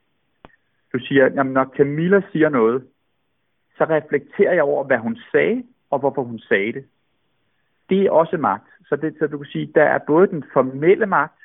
Du 0.94 1.00
siger, 1.00 1.24
jamen, 1.24 1.54
når 1.54 1.74
Camilla 1.78 2.22
siger 2.32 2.50
noget, 2.50 2.88
så 3.78 3.84
reflekterer 3.86 4.54
jeg 4.54 4.64
over, 4.64 4.84
hvad 4.84 4.98
hun 4.98 5.18
sagde, 5.32 5.64
og 5.90 6.00
hvorfor 6.00 6.24
hun 6.24 6.40
sagde 6.40 6.74
det. 6.74 6.86
Det 7.90 8.02
er 8.02 8.12
også 8.12 8.38
magt. 8.38 8.68
Så, 8.90 8.96
det, 8.96 9.16
så 9.20 9.28
du 9.28 9.38
kan 9.38 9.48
sige, 9.52 9.72
der 9.76 9.84
er 9.84 9.98
både 9.98 10.28
den 10.28 10.44
formelle 10.54 11.06
magt, 11.06 11.40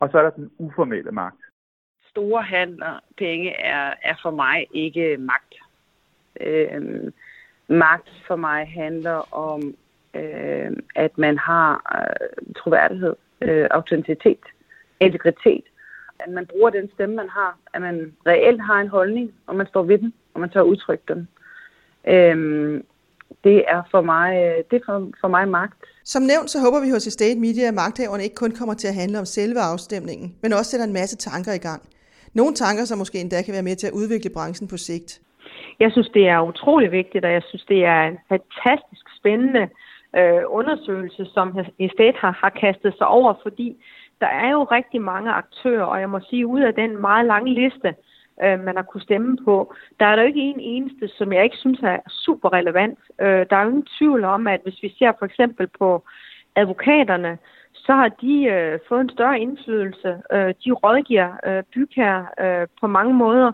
og 0.00 0.08
så 0.10 0.18
er 0.18 0.22
der 0.22 0.30
den 0.30 0.50
uformelle 0.58 1.12
magt. 1.12 1.40
Store 2.10 2.42
handler, 2.42 3.00
penge, 3.18 3.50
er, 3.50 3.94
er 4.02 4.14
for 4.22 4.30
mig 4.30 4.66
ikke 4.70 5.16
magt. 5.16 5.54
Øh, 6.40 7.12
magt 7.68 8.10
for 8.26 8.36
mig 8.36 8.68
handler 8.68 9.34
om, 9.34 9.74
øh, 10.14 10.72
at 10.94 11.18
man 11.18 11.38
har 11.38 11.72
øh, 11.98 12.54
troværdighed, 12.56 13.16
øh, 13.42 13.66
autenticitet, 13.70 14.44
integritet. 15.00 15.64
At 16.18 16.30
man 16.30 16.46
bruger 16.46 16.70
den 16.70 16.90
stemme, 16.94 17.16
man 17.16 17.28
har. 17.28 17.58
At 17.74 17.80
man 17.82 18.12
reelt 18.26 18.62
har 18.62 18.80
en 18.80 18.88
holdning, 18.88 19.32
og 19.46 19.56
man 19.56 19.66
står 19.66 19.82
ved 19.82 19.98
den, 19.98 20.12
og 20.34 20.40
man 20.40 20.50
tør 20.50 20.62
udtrykke 20.62 21.04
den. 21.08 21.28
Øh, 22.06 22.36
det 23.44 23.64
er 23.68 23.82
for 23.90 24.00
mig, 24.00 24.28
øh, 24.44 24.64
det 24.70 24.76
er 24.80 24.84
for, 24.86 25.10
for 25.20 25.28
mig 25.28 25.48
magt. 25.48 25.84
Som 26.04 26.22
nævnt, 26.22 26.50
så 26.50 26.58
håber 26.64 26.80
vi 26.80 26.90
hos 26.90 27.06
Estate 27.06 27.40
Media, 27.40 27.68
at 27.68 27.74
magthaverne 27.74 28.24
ikke 28.24 28.36
kun 28.36 28.50
kommer 28.58 28.74
til 28.74 28.88
at 28.88 28.94
handle 28.94 29.18
om 29.18 29.24
selve 29.24 29.60
afstemningen, 29.60 30.36
men 30.42 30.52
også 30.52 30.70
sætter 30.70 30.86
en 30.86 30.92
masse 30.92 31.16
tanker 31.16 31.52
i 31.52 31.58
gang. 31.68 31.82
Nogle 32.34 32.54
tanker, 32.54 32.84
som 32.84 32.98
måske 32.98 33.20
endda 33.20 33.42
kan 33.42 33.54
være 33.54 33.62
med 33.62 33.76
til 33.76 33.86
at 33.86 33.92
udvikle 33.92 34.30
branchen 34.30 34.68
på 34.68 34.76
sigt. 34.76 35.20
Jeg 35.80 35.90
synes, 35.92 36.08
det 36.14 36.28
er 36.28 36.48
utrolig 36.50 36.90
vigtigt, 36.92 37.24
og 37.24 37.32
jeg 37.32 37.42
synes, 37.48 37.64
det 37.64 37.84
er 37.84 38.02
en 38.02 38.18
fantastisk 38.28 39.06
spændende 39.18 39.68
øh, 40.16 40.42
undersøgelse, 40.46 41.26
som 41.34 41.58
Estate 41.78 42.18
har, 42.18 42.32
har 42.42 42.50
kastet 42.50 42.94
sig 42.98 43.06
over, 43.06 43.34
fordi 43.42 43.76
der 44.20 44.26
er 44.26 44.50
jo 44.50 44.64
rigtig 44.64 45.00
mange 45.00 45.32
aktører, 45.32 45.84
og 45.84 46.00
jeg 46.00 46.10
må 46.10 46.20
sige, 46.20 46.46
ud 46.46 46.60
af 46.60 46.74
den 46.74 47.00
meget 47.00 47.26
lange 47.26 47.54
liste, 47.54 47.94
øh, 48.44 48.60
man 48.60 48.76
har 48.76 48.82
kunne 48.82 49.02
stemme 49.02 49.36
på, 49.44 49.74
der 50.00 50.06
er 50.06 50.16
der 50.16 50.22
jo 50.22 50.28
ikke 50.28 50.40
en 50.40 50.60
eneste, 50.60 51.08
som 51.08 51.32
jeg 51.32 51.44
ikke 51.44 51.56
synes 51.56 51.80
er 51.82 51.98
super 52.08 52.52
relevant. 52.52 52.98
Øh, 53.20 53.46
der 53.50 53.56
er 53.56 53.62
jo 53.62 53.68
ingen 53.68 53.88
tvivl 53.98 54.24
om, 54.24 54.46
at 54.46 54.60
hvis 54.62 54.82
vi 54.82 54.94
ser 54.98 55.12
for 55.18 55.26
eksempel 55.26 55.66
på 55.78 56.04
advokaterne, 56.56 57.38
så 57.74 57.92
har 57.92 58.08
de 58.08 58.44
øh, 58.44 58.78
fået 58.88 59.00
en 59.00 59.10
større 59.10 59.40
indflydelse. 59.40 60.22
Øh, 60.32 60.54
de 60.64 60.72
rådgiver 60.72 61.30
øh, 61.46 61.62
bygherrer 61.74 62.24
øh, 62.40 62.66
på 62.80 62.86
mange 62.86 63.14
måder. 63.14 63.52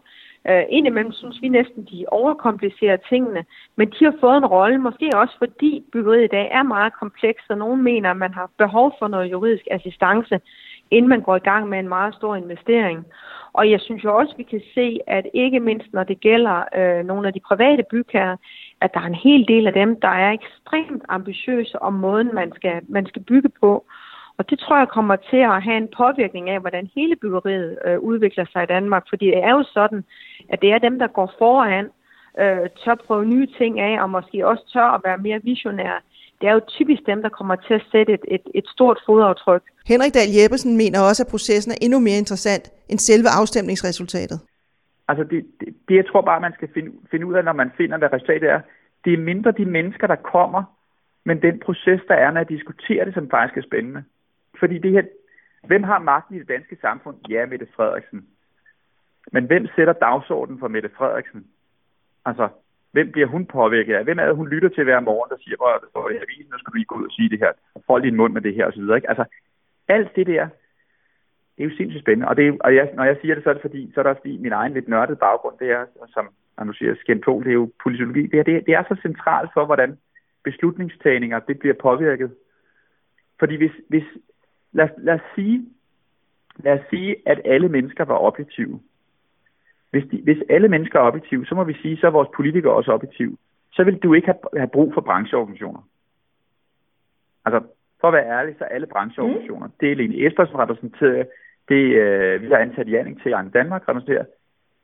Øh, 0.48 0.64
indimellem 0.68 1.12
synes 1.12 1.42
vi 1.42 1.48
næsten, 1.48 1.84
de 1.84 2.04
overkomplicerer 2.08 2.96
tingene, 2.96 3.44
men 3.76 3.90
de 3.90 4.04
har 4.04 4.14
fået 4.20 4.36
en 4.36 4.46
rolle, 4.46 4.78
måske 4.78 5.10
også 5.14 5.34
fordi 5.38 5.84
byggeriet 5.92 6.24
i 6.24 6.34
dag 6.36 6.48
er 6.52 6.62
meget 6.62 6.92
komplekst, 7.00 7.50
og 7.50 7.58
nogen 7.58 7.82
mener, 7.82 8.10
at 8.10 8.16
man 8.16 8.34
har 8.34 8.50
behov 8.58 8.94
for 8.98 9.08
noget 9.08 9.30
juridisk 9.30 9.64
assistance, 9.70 10.40
inden 10.90 11.08
man 11.08 11.20
går 11.20 11.36
i 11.36 11.46
gang 11.50 11.68
med 11.68 11.78
en 11.78 11.88
meget 11.88 12.14
stor 12.14 12.36
investering. 12.36 13.06
Og 13.52 13.70
jeg 13.70 13.80
synes 13.80 14.04
jo 14.04 14.16
også, 14.16 14.32
at 14.32 14.38
vi 14.38 14.42
kan 14.42 14.62
se, 14.74 14.98
at 15.06 15.26
ikke 15.34 15.60
mindst 15.60 15.92
når 15.92 16.04
det 16.04 16.20
gælder 16.20 16.64
øh, 16.76 17.06
nogle 17.06 17.26
af 17.26 17.32
de 17.32 17.40
private 17.40 17.84
bygherrer, 17.90 18.36
at 18.80 18.94
der 18.94 19.00
er 19.00 19.06
en 19.06 19.14
hel 19.14 19.48
del 19.48 19.66
af 19.66 19.72
dem, 19.72 20.00
der 20.00 20.08
er 20.08 20.32
ekstremt 20.32 21.02
ambitiøse 21.08 21.82
om 21.82 21.92
måden, 21.92 22.34
man 22.34 22.52
skal, 22.56 22.80
man 22.88 23.06
skal 23.06 23.22
bygge 23.22 23.48
på. 23.60 23.84
Og 24.38 24.50
det 24.50 24.58
tror 24.58 24.78
jeg 24.78 24.88
kommer 24.88 25.16
til 25.16 25.36
at 25.36 25.62
have 25.62 25.76
en 25.76 25.88
påvirkning 25.96 26.50
af, 26.50 26.60
hvordan 26.60 26.90
hele 26.94 27.16
byggeriet 27.16 27.78
øh, 27.86 27.98
udvikler 27.98 28.46
sig 28.52 28.62
i 28.62 28.66
Danmark. 28.66 29.04
Fordi 29.08 29.26
det 29.26 29.42
er 29.44 29.50
jo 29.50 29.64
sådan, 29.76 30.04
at 30.48 30.60
det 30.62 30.70
er 30.72 30.78
dem, 30.78 30.98
der 30.98 31.06
går 31.06 31.34
foran, 31.38 31.86
øh, 32.42 32.68
tør 32.84 32.94
prøve 33.06 33.24
nye 33.24 33.48
ting 33.58 33.80
af, 33.80 34.02
og 34.02 34.10
måske 34.10 34.46
også 34.46 34.64
tør 34.72 34.88
at 34.96 35.00
være 35.04 35.18
mere 35.18 35.40
visionære. 35.42 36.00
Det 36.40 36.48
er 36.48 36.52
jo 36.52 36.60
typisk 36.68 37.02
dem, 37.06 37.22
der 37.22 37.28
kommer 37.28 37.56
til 37.56 37.74
at 37.74 37.84
sætte 37.92 38.12
et, 38.12 38.24
et, 38.28 38.44
et 38.54 38.66
stort 38.74 38.98
fodaftryk. 39.06 39.62
Henrik 39.86 40.14
Dahl 40.14 40.30
Jeppesen 40.36 40.76
mener 40.76 41.00
også, 41.08 41.22
at 41.22 41.30
processen 41.30 41.72
er 41.72 41.78
endnu 41.82 41.98
mere 41.98 42.18
interessant 42.18 42.64
end 42.88 42.98
selve 42.98 43.28
afstemningsresultatet. 43.40 44.38
Altså 45.08 45.24
det, 45.24 45.46
det, 45.60 45.68
det 45.88 45.96
jeg 45.96 46.06
tror 46.06 46.20
bare, 46.20 46.40
man 46.40 46.52
skal 46.52 46.68
finde, 46.74 46.90
finde 47.10 47.26
ud 47.26 47.34
af, 47.34 47.44
når 47.44 47.52
man 47.52 47.70
finder, 47.76 47.98
hvad 47.98 48.12
resultatet 48.12 48.50
er. 48.50 48.60
Det 49.04 49.12
er 49.12 49.18
mindre 49.18 49.52
de 49.52 49.64
mennesker, 49.64 50.06
der 50.06 50.16
kommer, 50.16 50.62
men 51.24 51.42
den 51.42 51.60
proces, 51.64 52.00
der 52.08 52.14
er, 52.14 52.30
når 52.30 52.40
jeg 52.40 52.48
diskuterer 52.48 53.04
det, 53.04 53.14
som 53.14 53.30
faktisk 53.30 53.56
er 53.56 53.62
spændende. 53.62 54.02
Fordi 54.58 54.78
det 54.78 54.92
her, 54.92 55.02
hvem 55.66 55.82
har 55.82 55.98
magten 55.98 56.36
i 56.36 56.38
det 56.38 56.48
danske 56.48 56.76
samfund? 56.80 57.16
Ja, 57.28 57.46
Mette 57.46 57.66
Frederiksen. 57.76 58.26
Men 59.32 59.44
hvem 59.44 59.66
sætter 59.76 59.92
dagsordenen 59.92 60.60
for 60.60 60.68
Mette 60.68 60.90
Frederiksen? 60.96 61.46
Altså, 62.24 62.48
hvem 62.92 63.12
bliver 63.12 63.26
hun 63.26 63.46
påvirket 63.46 63.94
af? 63.94 64.04
Hvem 64.04 64.18
er 64.18 64.26
det, 64.26 64.36
hun 64.36 64.48
lytter 64.48 64.68
til 64.68 64.84
hver 64.84 65.00
morgen, 65.00 65.30
der 65.30 65.36
siger, 65.44 65.56
hvor 65.56 65.78
det 65.82 65.88
står 65.90 66.10
i 66.10 66.16
avisen, 66.16 66.50
nu 66.52 66.58
skal 66.58 66.70
du 66.72 66.76
lige 66.76 66.84
gå 66.84 66.94
ud 66.94 67.04
og 67.04 67.12
sige 67.12 67.28
det 67.28 67.38
her. 67.38 67.52
Hold 67.88 68.02
din 68.02 68.16
mund 68.16 68.32
med 68.32 68.42
det 68.42 68.54
her, 68.54 68.66
osv. 68.66 68.80
Ikke? 68.96 69.08
Altså, 69.08 69.24
alt 69.88 70.16
det 70.16 70.26
der, 70.26 70.48
det 71.56 71.64
er 71.64 71.68
jo 71.68 71.76
sindssygt 71.76 72.04
spændende. 72.04 72.28
Og, 72.28 72.36
det 72.36 72.48
er, 72.48 72.52
og 72.60 72.74
jeg, 72.74 72.90
når 72.94 73.04
jeg 73.04 73.16
siger 73.20 73.34
det, 73.34 73.44
så 73.44 73.50
er 73.50 73.54
det 73.54 73.62
fordi, 73.62 73.90
så 73.94 74.00
er 74.00 74.02
det 74.02 74.10
også 74.10 74.22
fordi 74.22 74.36
min 74.36 74.52
egen 74.52 74.72
lidt 74.72 74.88
nørdede 74.88 75.16
baggrund, 75.16 75.58
det 75.58 75.70
er, 75.70 75.86
som 76.06 76.28
når 76.58 76.64
du 76.64 76.72
siger 76.72 76.94
skændpol, 76.94 77.44
det 77.44 77.50
er 77.50 77.54
jo 77.54 77.72
politologi. 77.82 78.26
Det 78.26 78.38
er, 78.38 78.42
det, 78.42 78.66
det 78.66 78.74
er 78.74 78.82
så 78.88 78.96
centralt 79.02 79.50
for, 79.54 79.64
hvordan 79.64 79.98
beslutningstagninger 80.44 81.38
det 81.38 81.58
bliver 81.58 81.74
påvirket. 81.74 82.34
Fordi 83.38 83.56
hvis, 83.56 83.72
hvis 83.88 84.04
lad, 84.72 84.88
lad, 84.98 85.14
os 85.14 85.20
sige, 85.34 85.66
lad 86.56 86.78
os 86.78 86.84
sige, 86.90 87.16
at 87.26 87.40
alle 87.44 87.68
mennesker 87.68 88.04
var 88.04 88.18
objektive. 88.18 88.80
Hvis, 89.90 90.04
de, 90.10 90.22
hvis 90.22 90.42
alle 90.50 90.68
mennesker 90.68 90.98
er 90.98 91.04
objektive, 91.04 91.46
så 91.46 91.54
må 91.54 91.64
vi 91.64 91.74
sige, 91.82 91.96
så 91.96 92.06
er 92.06 92.10
vores 92.10 92.28
politikere 92.36 92.72
også 92.72 92.92
objektive. 92.92 93.36
Så 93.72 93.84
vil 93.84 93.98
du 93.98 94.14
ikke 94.14 94.26
have, 94.26 94.38
have 94.56 94.68
brug 94.68 94.94
for 94.94 95.00
brancheorganisationer. 95.00 95.80
Altså, 97.44 97.60
for 98.00 98.08
at 98.08 98.14
være 98.14 98.38
ærlig, 98.38 98.54
så 98.58 98.64
alle 98.64 98.86
brancheorganisationer. 98.86 99.66
Mm. 99.66 99.72
Det 99.80 99.92
er 99.92 99.96
Lene 99.96 100.26
Espersen 100.26 100.58
repræsenterer, 100.58 101.24
det 101.68 101.82
øh, 101.94 102.42
vi 102.42 102.46
har 102.46 102.56
ansat 102.56 102.90
Janning 102.90 103.22
til 103.22 103.32
Arne 103.32 103.50
Danmark 103.50 103.88
repræsenterer. 103.88 104.24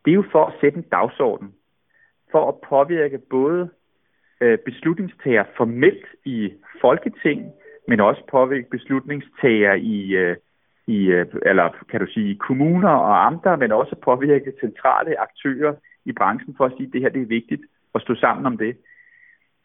Det 0.04 0.10
er 0.10 0.14
jo 0.14 0.24
for 0.32 0.44
at 0.44 0.54
sætte 0.60 0.78
en 0.78 0.84
dagsorden. 0.92 1.54
For 2.30 2.48
at 2.48 2.54
påvirke 2.68 3.18
både 3.18 3.68
øh, 4.40 4.58
beslutningstager 4.58 5.44
formelt 5.56 6.06
i 6.24 6.52
Folketing, 6.80 7.52
men 7.88 8.00
også 8.00 8.22
påvirke 8.30 8.70
beslutningstager 8.70 9.74
i, 9.74 9.98
øh, 10.22 10.36
i 10.86 10.98
øh, 11.06 11.26
eller 11.46 11.68
kan 11.90 12.00
du 12.00 12.06
sige, 12.06 12.38
kommuner 12.48 12.88
og 12.88 13.26
amter, 13.26 13.56
men 13.56 13.72
også 13.72 13.96
påvirke 14.04 14.52
centrale 14.60 15.20
aktører 15.20 15.74
i 16.04 16.12
branchen 16.12 16.54
for 16.56 16.64
at 16.64 16.72
sige, 16.76 16.86
at 16.86 16.92
det 16.92 17.00
her 17.00 17.08
det 17.08 17.22
er 17.22 17.26
vigtigt 17.26 17.62
at 17.94 18.02
stå 18.02 18.14
sammen 18.14 18.46
om 18.46 18.56
det. 18.58 18.76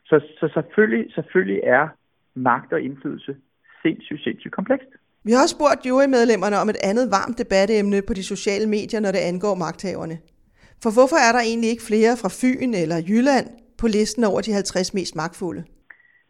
Så, 0.06 0.20
så 0.40 0.50
selvfølgelig, 0.54 1.14
selvfølgelig 1.14 1.62
er 1.64 1.88
magt 2.36 2.74
og 2.74 2.82
indflydelse 2.82 3.36
sindssygt, 3.82 4.24
sindssygt 4.24 4.54
komplekst. 4.54 4.90
Vi 5.24 5.32
har 5.32 5.42
også 5.42 5.56
spurgt 5.56 5.86
jurymedlemmerne 5.86 6.58
om 6.58 6.70
et 6.70 6.78
andet 6.84 7.12
varmt 7.12 7.38
debatemne 7.38 8.02
på 8.08 8.14
de 8.14 8.24
sociale 8.24 8.70
medier, 8.70 9.00
når 9.00 9.12
det 9.12 9.20
angår 9.32 9.56
magthaverne. 9.56 10.18
For 10.84 10.92
hvorfor 10.94 11.20
er 11.28 11.32
der 11.36 11.40
egentlig 11.40 11.70
ikke 11.70 11.84
flere 11.92 12.14
fra 12.22 12.30
Fyn 12.42 12.74
eller 12.74 12.98
Jylland 13.10 13.48
på 13.78 13.88
listen 13.88 14.24
over 14.24 14.42
de 14.42 14.54
50 14.54 14.94
mest 14.94 15.16
magtfulde? 15.16 15.64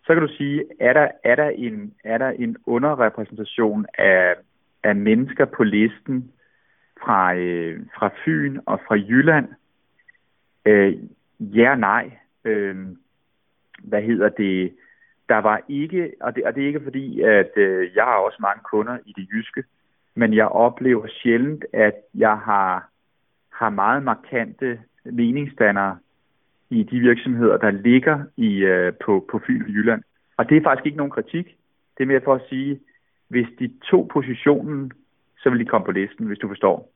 Så 0.09 0.15
kan 0.15 0.27
du 0.27 0.33
sige, 0.33 0.63
er 0.79 0.93
der, 0.93 1.07
er 1.23 1.35
der, 1.35 1.49
en, 1.49 1.93
er 2.03 2.17
der 2.17 2.29
en 2.29 2.57
underrepræsentation 2.65 3.85
af, 3.97 4.35
af 4.83 4.95
mennesker 4.95 5.45
på 5.45 5.63
listen 5.63 6.31
fra, 7.01 7.35
øh, 7.35 7.81
fra 7.95 8.09
Fyn 8.25 8.59
og 8.65 8.79
fra 8.87 8.95
Jylland? 8.95 9.47
Øh, 10.65 10.93
ja 11.39 11.71
og 11.71 11.79
nej. 11.79 12.11
Øh, 12.45 12.77
hvad 13.83 14.01
hedder 14.01 14.29
det? 14.29 14.73
Der 15.29 15.37
var 15.37 15.61
ikke, 15.67 16.11
og 16.21 16.35
det, 16.35 16.43
og 16.43 16.55
det 16.55 16.63
er 16.63 16.67
ikke 16.67 16.83
fordi, 16.83 17.21
at 17.21 17.57
øh, 17.57 17.95
jeg 17.95 18.03
har 18.03 18.17
også 18.17 18.37
mange 18.39 18.61
kunder 18.71 18.97
i 19.05 19.13
det 19.17 19.27
jyske, 19.31 19.63
men 20.15 20.33
jeg 20.33 20.47
oplever 20.47 21.07
sjældent, 21.07 21.65
at 21.73 21.95
jeg 22.15 22.37
har, 22.37 22.89
har 23.49 23.69
meget 23.69 24.03
markante 24.03 24.79
meningsdannere 25.05 25.97
i 26.69 26.83
de 26.83 26.99
virksomheder, 26.99 27.57
der 27.57 27.71
ligger 27.71 28.23
i, 28.37 28.55
øh, 28.57 28.93
på, 29.05 29.25
på 29.31 29.41
Fyn 29.47 29.61
og 29.61 29.69
Jylland. 29.69 30.03
Og 30.37 30.49
det 30.49 30.57
er 30.57 30.63
faktisk 30.63 30.85
ikke 30.85 30.97
nogen 30.97 31.11
kritik. 31.11 31.45
Det 31.97 32.03
er 32.03 32.07
mere 32.07 32.21
for 32.23 32.35
at 32.35 32.41
sige, 32.49 32.79
hvis 33.27 33.47
de 33.59 33.71
to 33.91 34.09
positionen, 34.13 34.91
så 35.37 35.49
ville 35.49 35.65
de 35.65 35.69
komme 35.69 35.85
på 35.85 35.91
listen, 35.91 36.25
hvis 36.27 36.39
du 36.39 36.47
forstår. 36.47 36.91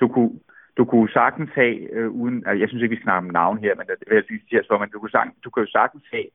Du 0.00 0.08
kunne, 0.08 0.30
du 0.76 0.84
kunne 0.84 1.10
sagtens 1.10 1.50
have, 1.54 1.92
øh, 1.92 2.10
uden, 2.10 2.36
altså 2.46 2.60
jeg 2.60 2.68
synes 2.68 2.82
ikke, 2.82 2.92
vi 2.92 2.96
skal 2.96 3.04
snakke 3.04 3.26
om 3.26 3.32
navn 3.32 3.58
her, 3.58 3.74
men 3.74 3.86
det 3.86 4.08
vil 4.08 4.14
jeg 4.14 4.24
sige 4.28 4.62
for, 4.68 4.78
men 4.78 4.90
du 4.90 4.98
kunne, 4.98 5.10
sagtens, 5.10 5.36
du 5.44 5.50
kunne 5.50 5.64
jo 5.66 5.70
sagtens 5.70 6.04
have 6.12 6.26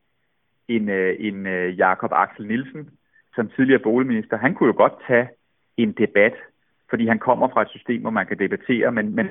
en, 0.68 0.88
øh, 0.88 1.16
en 1.18 1.46
øh, 1.46 1.78
Jakob 1.78 2.12
Axel 2.12 2.46
Nielsen, 2.46 2.90
som 3.34 3.50
tidligere 3.56 3.82
boligminister. 3.82 4.36
Han 4.36 4.54
kunne 4.54 4.66
jo 4.66 4.76
godt 4.76 4.92
tage 5.06 5.28
en 5.76 5.92
debat, 5.92 6.34
fordi 6.90 7.06
han 7.06 7.18
kommer 7.18 7.48
fra 7.48 7.62
et 7.62 7.68
system, 7.68 8.00
hvor 8.00 8.10
man 8.10 8.26
kan 8.26 8.38
debattere, 8.38 8.92
men, 8.92 9.14
men, 9.14 9.26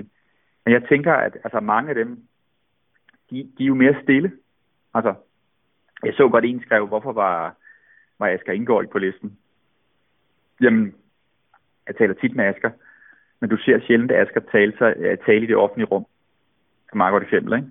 men 0.66 0.74
jeg 0.74 0.84
tænker, 0.90 1.14
at 1.14 1.38
altså, 1.44 1.60
mange 1.60 1.90
af 1.90 1.96
dem, 1.96 2.20
de, 3.32 3.50
de 3.58 3.64
er 3.64 3.68
jo 3.68 3.76
mere 3.76 4.04
stille. 4.04 4.32
Altså, 4.94 5.14
jeg 6.04 6.14
så 6.14 6.30
godt 6.30 6.46
en 6.46 6.62
skrev, 6.62 6.88
hvorfor 6.88 7.12
var, 7.12 7.56
var 8.20 8.28
Asger 8.28 8.54
Ingård 8.54 8.84
ikke 8.84 8.92
på 8.92 9.00
listen? 9.00 9.38
Jamen, 10.62 10.96
jeg 11.88 11.96
taler 11.96 12.14
tit 12.14 12.36
med 12.36 12.46
Asger, 12.46 12.72
men 13.40 13.50
du 13.50 13.58
ser 13.58 13.80
sjældent 13.80 14.12
Asger 14.12 14.42
tale, 14.52 14.74
sig, 14.78 15.20
tale 15.26 15.44
i 15.44 15.48
det 15.48 15.56
offentlige 15.56 15.88
rum. 15.88 16.06
Det 16.86 16.94
er 16.94 16.98
meget 16.98 17.12
godt 17.12 17.24
eksempel, 17.24 17.54
ikke? 17.54 17.68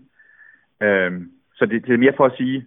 Øhm, 0.81 1.33
så 1.55 1.67
det, 1.67 1.87
det 1.87 1.95
er 1.95 1.99
mere 1.99 2.17
for 2.17 2.27
at 2.27 2.37
sige, 2.37 2.67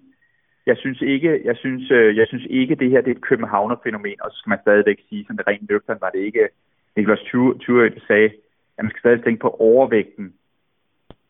jeg 0.66 0.78
synes 0.78 1.02
ikke, 1.02 1.42
jeg 1.46 1.58
synes, 1.58 1.92
øh, 1.92 2.18
jeg 2.18 2.28
synes 2.28 2.46
ikke, 2.50 2.76
det 2.76 2.90
her 2.90 3.02
det 3.02 3.12
er 3.12 3.16
et 3.16 3.22
københavner-fænomen, 3.22 4.22
og 4.22 4.32
så 4.32 4.38
skal 4.38 4.50
man 4.50 4.60
stadigvæk 4.62 5.00
sige, 5.10 5.26
som 5.26 5.38
det 5.38 5.48
rent 5.48 5.70
nøgteren 5.70 6.02
var 6.02 6.10
det 6.10 6.20
ikke, 6.20 6.50
Niklas 6.96 7.20
Thurer, 7.20 7.90
der 7.90 8.00
sagde, 8.08 8.30
at 8.78 8.84
man 8.84 8.90
skal 8.90 9.00
stadig 9.00 9.24
tænke 9.24 9.40
på 9.40 9.50
overvægten, 9.50 10.34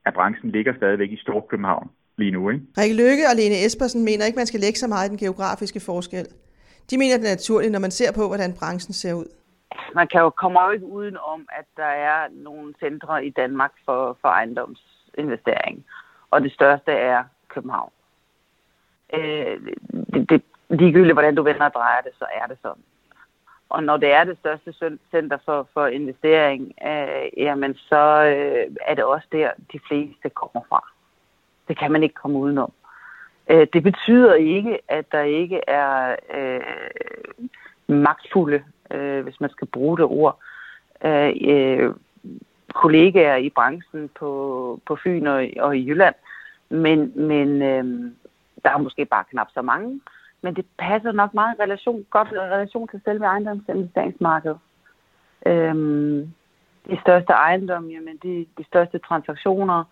at 0.06 0.14
branchen 0.14 0.52
ligger 0.52 0.74
stadigvæk 0.76 1.12
i 1.12 1.18
Storkøbenhavn 1.18 1.90
lige 2.18 2.32
nu. 2.32 2.50
Ikke? 2.50 2.66
Rikke 2.78 2.96
Lykke 2.96 3.24
og 3.32 3.36
Lene 3.36 3.66
Espersen 3.66 4.06
mener 4.06 4.26
ikke, 4.26 4.42
man 4.42 4.46
skal 4.46 4.60
lægge 4.60 4.80
så 4.80 4.88
meget 4.88 5.08
i 5.08 5.10
den 5.10 5.18
geografiske 5.18 5.80
forskel. 5.80 6.28
De 6.90 6.98
mener, 6.98 7.18
det 7.18 7.26
er 7.26 7.38
naturligt, 7.38 7.72
når 7.72 7.80
man 7.80 7.92
ser 7.92 8.12
på, 8.20 8.28
hvordan 8.28 8.54
branchen 8.60 8.94
ser 8.94 9.14
ud. 9.14 9.30
Man 9.96 10.08
kan 10.08 10.22
jo 10.22 10.30
komme 10.30 10.62
jo 10.62 10.70
ikke 10.72 10.86
uden 10.86 11.18
om, 11.34 11.48
at 11.60 11.66
der 11.78 11.92
er 12.10 12.28
nogle 12.32 12.74
centre 12.80 13.26
i 13.26 13.30
Danmark 13.30 13.72
for, 13.86 14.18
for 14.22 14.28
ejendomsinvestering. 14.28 15.86
Og 16.32 16.42
det 16.42 16.52
største 16.54 16.92
er 16.92 17.24
København. 17.48 17.92
Øh, 19.14 19.60
det, 20.14 20.30
det, 20.30 20.42
ligegyldigt 20.70 21.16
hvordan 21.16 21.36
du 21.36 21.44
vender 21.44 21.66
og 21.66 21.74
drejer 21.74 22.02
det, 22.02 22.12
så 22.20 22.26
er 22.42 22.48
det 22.48 22.58
sådan. 22.62 22.84
Og 23.72 23.84
når 23.84 23.98
det 23.98 24.12
er 24.14 24.24
det 24.24 24.38
største 24.40 24.74
center 25.12 25.38
for, 25.46 25.68
for 25.74 25.88
investering, 25.88 26.74
øh, 26.86 27.30
jamen 27.38 27.76
så 27.76 28.24
øh, 28.24 28.76
er 28.88 28.96
det 28.96 29.04
også 29.04 29.28
der, 29.32 29.52
de 29.74 29.80
fleste 29.88 30.30
kommer 30.30 30.62
fra. 30.70 30.88
Det 31.68 31.78
kan 31.80 31.92
man 31.92 32.04
ikke 32.04 32.16
komme 32.16 32.38
udenom. 32.38 32.74
Øh, 33.50 33.68
det 33.74 33.84
betyder 33.84 34.34
ikke, 34.34 34.80
at 34.88 35.12
der 35.12 35.22
ikke 35.22 35.62
er 35.68 36.16
øh, 36.34 36.62
magtfulde, 37.88 38.64
øh, 38.92 39.24
hvis 39.24 39.40
man 39.40 39.50
skal 39.50 39.68
bruge 39.68 39.98
det 39.98 40.06
ord, 40.06 40.40
øh, 41.06 41.34
øh 41.42 41.94
kollegaer 42.74 43.36
i 43.36 43.50
branchen 43.50 44.10
på, 44.20 44.80
på 44.86 44.98
Fyn 45.04 45.28
og, 45.28 45.50
og 45.60 45.78
i 45.78 45.90
Jylland. 45.90 46.16
Men, 46.70 47.12
men 47.16 47.62
øh, 47.62 48.12
der 48.64 48.70
er 48.70 48.78
måske 48.78 49.06
bare 49.06 49.24
knap 49.32 49.48
så 49.54 49.62
mange. 49.62 50.02
Men 50.42 50.56
det 50.56 50.66
passer 50.78 51.12
nok 51.12 51.34
meget 51.34 51.56
i 51.56 51.62
relation, 51.62 52.06
godt 52.10 52.28
i 52.32 52.40
relation 52.40 52.88
til 52.88 53.02
selve 53.06 53.26
ejendomsinvesteringsmarkedet. 53.26 54.58
Øhm, 55.46 56.34
de 56.90 57.00
største 57.02 57.34
ejendomme, 57.34 57.92
jamen 57.92 58.18
de, 58.24 58.46
de 58.58 58.64
største 58.64 58.98
transaktioner, 59.00 59.84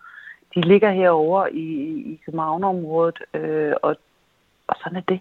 de 0.54 0.60
ligger 0.60 0.90
herovre 0.90 1.54
i, 1.54 1.66
i 2.12 2.20
Københavnområdet, 2.24 3.18
øh, 3.34 3.72
og, 3.82 3.96
og 4.66 4.76
sådan 4.82 4.96
er 4.96 5.00
det. 5.00 5.20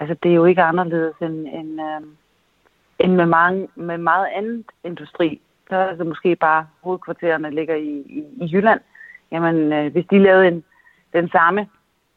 Altså, 0.00 0.16
det 0.22 0.30
er 0.30 0.34
jo 0.34 0.44
ikke 0.44 0.62
anderledes 0.62 1.14
end, 1.20 1.48
end, 1.48 1.80
øh, 1.80 2.00
end 2.98 3.14
med, 3.14 3.26
mange, 3.26 3.68
med 3.74 3.98
meget 3.98 4.26
andet 4.34 4.64
industri. 4.84 5.40
Så 5.68 5.76
er 5.76 5.94
det 5.94 6.06
måske 6.06 6.36
bare 6.36 6.66
hovedkvartererne 6.80 7.50
ligger 7.50 7.74
i, 7.74 7.88
i, 7.88 8.24
i 8.36 8.50
Jylland. 8.52 8.80
Jamen, 9.30 9.72
øh, 9.72 9.92
hvis 9.92 10.06
de 10.10 10.18
lavede 10.18 10.48
en, 10.48 10.64
den 11.12 11.28
samme 11.28 11.68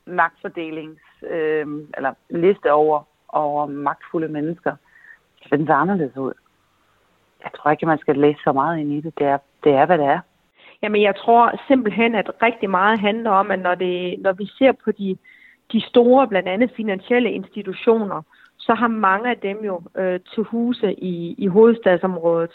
magtfordeling, 0.06 1.00
øh, 1.30 1.68
eller 1.98 2.14
liste 2.30 2.72
over, 2.72 3.04
over 3.30 3.66
magtfulde 3.66 4.28
mennesker, 4.28 4.76
så 5.42 5.58
den 5.58 5.68
ser 5.68 5.74
anderledes 5.74 6.18
ud. 6.18 6.34
Jeg 7.44 7.52
tror 7.58 7.72
ikke, 7.72 7.86
man 7.86 7.98
skal 7.98 8.18
læse 8.18 8.40
så 8.44 8.52
meget 8.52 8.80
ind 8.80 8.94
i 8.94 9.02
det. 9.02 9.18
Det 9.18 9.28
er, 9.28 9.38
det 9.64 9.74
er 9.74 9.86
hvad 9.86 9.98
det 9.98 10.06
er. 10.06 10.20
Jamen, 10.82 11.02
jeg 11.02 11.16
tror 11.16 11.62
simpelthen, 11.68 12.16
at 12.16 12.32
rigtig 12.42 12.70
meget 12.70 13.00
handler 13.00 13.32
om, 13.32 13.52
at 13.52 13.60
når, 13.60 13.76
det, 13.76 14.20
når 14.20 14.34
vi 14.34 14.46
ser 14.58 14.72
på 14.72 14.92
de, 14.92 15.18
de 15.72 15.82
store, 15.82 16.28
blandt 16.28 16.50
andet 16.50 16.72
finansielle 16.76 17.32
institutioner, 17.32 18.22
så 18.58 18.74
har 18.74 18.88
mange 18.88 19.30
af 19.30 19.38
dem 19.38 19.58
jo 19.66 19.82
øh, 19.98 20.20
til 20.34 20.44
huse 20.44 20.94
i, 20.94 21.36
i 21.38 21.48
hovedstadsområdet. 21.48 22.52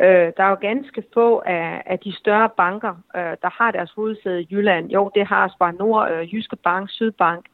Øh, 0.00 0.32
der 0.36 0.42
er 0.44 0.48
jo 0.48 0.58
ganske 0.60 1.02
få 1.14 1.42
af, 1.46 1.82
af 1.86 1.98
de 1.98 2.16
større 2.16 2.50
banker, 2.56 2.94
øh, 3.16 3.36
der 3.42 3.50
har 3.62 3.70
deres 3.70 3.92
hovedsæde 3.96 4.42
i 4.42 4.48
Jylland. 4.50 4.90
Jo, 4.90 5.10
det 5.14 5.26
har 5.26 5.48
Spar 5.48 5.70
Nord, 5.70 6.10
øh, 6.10 6.34
Jyske 6.34 6.56
Bank, 6.56 6.90
Sydbank, 6.90 7.46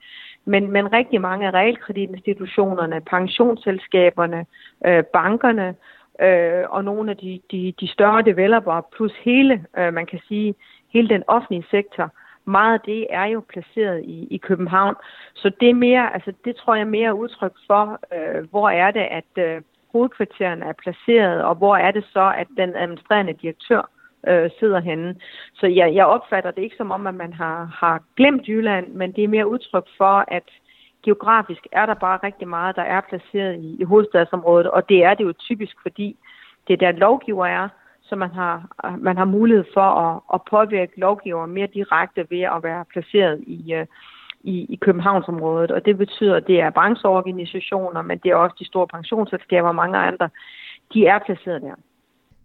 men, 0.45 0.71
men 0.71 0.93
rigtig 0.93 1.21
mange 1.21 1.47
af 1.47 1.55
realkreditinstitutionerne, 1.55 3.01
pensionsselskaberne, 3.01 4.47
øh, 4.87 5.05
bankerne 5.05 5.75
øh, 6.21 6.65
og 6.69 6.85
nogle 6.85 7.11
af 7.11 7.17
de, 7.17 7.41
de, 7.51 7.75
de 7.81 7.89
større 7.89 8.23
developer, 8.23 8.81
plus 8.97 9.13
hele, 9.25 9.65
øh, 9.79 9.95
man 9.95 10.07
kan 10.07 10.21
sige, 10.29 10.55
hele 10.93 11.09
den 11.09 11.23
offentlige 11.27 11.67
sektor, 11.71 12.11
meget 12.45 12.75
af 12.75 12.81
det 12.81 13.07
er 13.11 13.25
jo 13.25 13.41
placeret 13.49 14.05
i, 14.05 14.27
i 14.31 14.37
København. 14.37 14.95
Så 15.35 15.51
det 15.61 15.71
er 15.71 15.75
mere, 15.75 16.15
altså 16.15 16.33
det 16.45 16.57
tror 16.57 16.75
jeg 16.75 16.87
mere 16.87 17.15
udtryk 17.15 17.53
for, 17.67 18.01
øh, 18.15 18.51
hvor 18.51 18.69
er 18.69 18.91
det, 18.91 19.01
at 19.01 19.45
øh, 19.45 19.63
hovedkvartererne 19.93 20.65
er 20.65 20.73
placeret, 20.73 21.45
og 21.45 21.55
hvor 21.55 21.77
er 21.77 21.91
det 21.91 22.05
så, 22.13 22.33
at 22.37 22.47
den 22.57 22.77
administrerende 22.77 23.33
direktør 23.33 23.79
øh, 23.79 24.02
øh, 24.29 24.51
sidder 24.59 24.81
henne. 24.81 25.17
Så 25.55 25.67
jeg, 25.67 25.95
jeg 25.95 26.07
opfatter 26.07 26.51
det 26.51 26.63
ikke 26.63 26.77
som 26.77 26.91
om, 26.91 27.07
at 27.07 27.15
man 27.15 27.33
har, 27.33 27.65
har 27.65 28.03
glemt 28.17 28.49
Jylland, 28.49 28.89
men 28.89 29.13
det 29.13 29.25
er 29.25 29.29
mere 29.29 29.49
udtryk 29.49 29.87
for, 29.97 30.25
at 30.29 30.43
geografisk 31.05 31.67
er 31.73 31.87
der 31.87 31.95
bare 31.95 32.19
rigtig 32.23 32.49
meget, 32.49 32.77
der 32.77 32.83
er 32.83 33.01
placeret 33.01 33.59
i, 33.59 33.77
i 33.81 33.85
hovedstadsområdet, 33.85 34.71
og 34.71 34.89
det 34.89 35.05
er 35.05 35.15
det 35.15 35.25
jo 35.25 35.33
typisk, 35.33 35.77
fordi 35.83 36.17
det 36.69 36.73
er 36.73 36.77
der 36.77 36.99
lovgiver 36.99 37.47
er, 37.47 37.69
så 38.03 38.17
man 38.17 38.31
har, 38.31 38.55
man 38.99 39.17
har 39.17 39.25
mulighed 39.25 39.65
for 39.75 39.81
at, 39.81 40.21
at 40.35 40.41
påvirke 40.51 41.01
lovgiver 41.01 41.47
mere 41.47 41.67
direkte 41.67 42.27
ved 42.31 42.41
at 42.41 42.63
være 42.63 42.85
placeret 42.93 43.41
i, 43.47 43.73
øh, 43.75 43.87
i, 44.43 44.67
i 44.69 44.77
Københavnsområdet, 44.77 45.71
og 45.71 45.85
det 45.85 45.99
betyder, 45.99 46.37
at 46.37 46.47
det 46.47 46.61
er 46.61 46.71
brancheorganisationer, 46.71 48.03
men 48.03 48.19
det 48.19 48.31
er 48.31 48.37
også 48.37 48.57
de 48.59 48.67
store 48.67 48.87
pensionsselskaber 48.87 49.69
og 49.69 49.75
mange 49.75 49.99
andre, 49.99 50.29
de 50.95 51.07
er 51.07 51.19
placeret 51.19 51.63
der. 51.63 51.75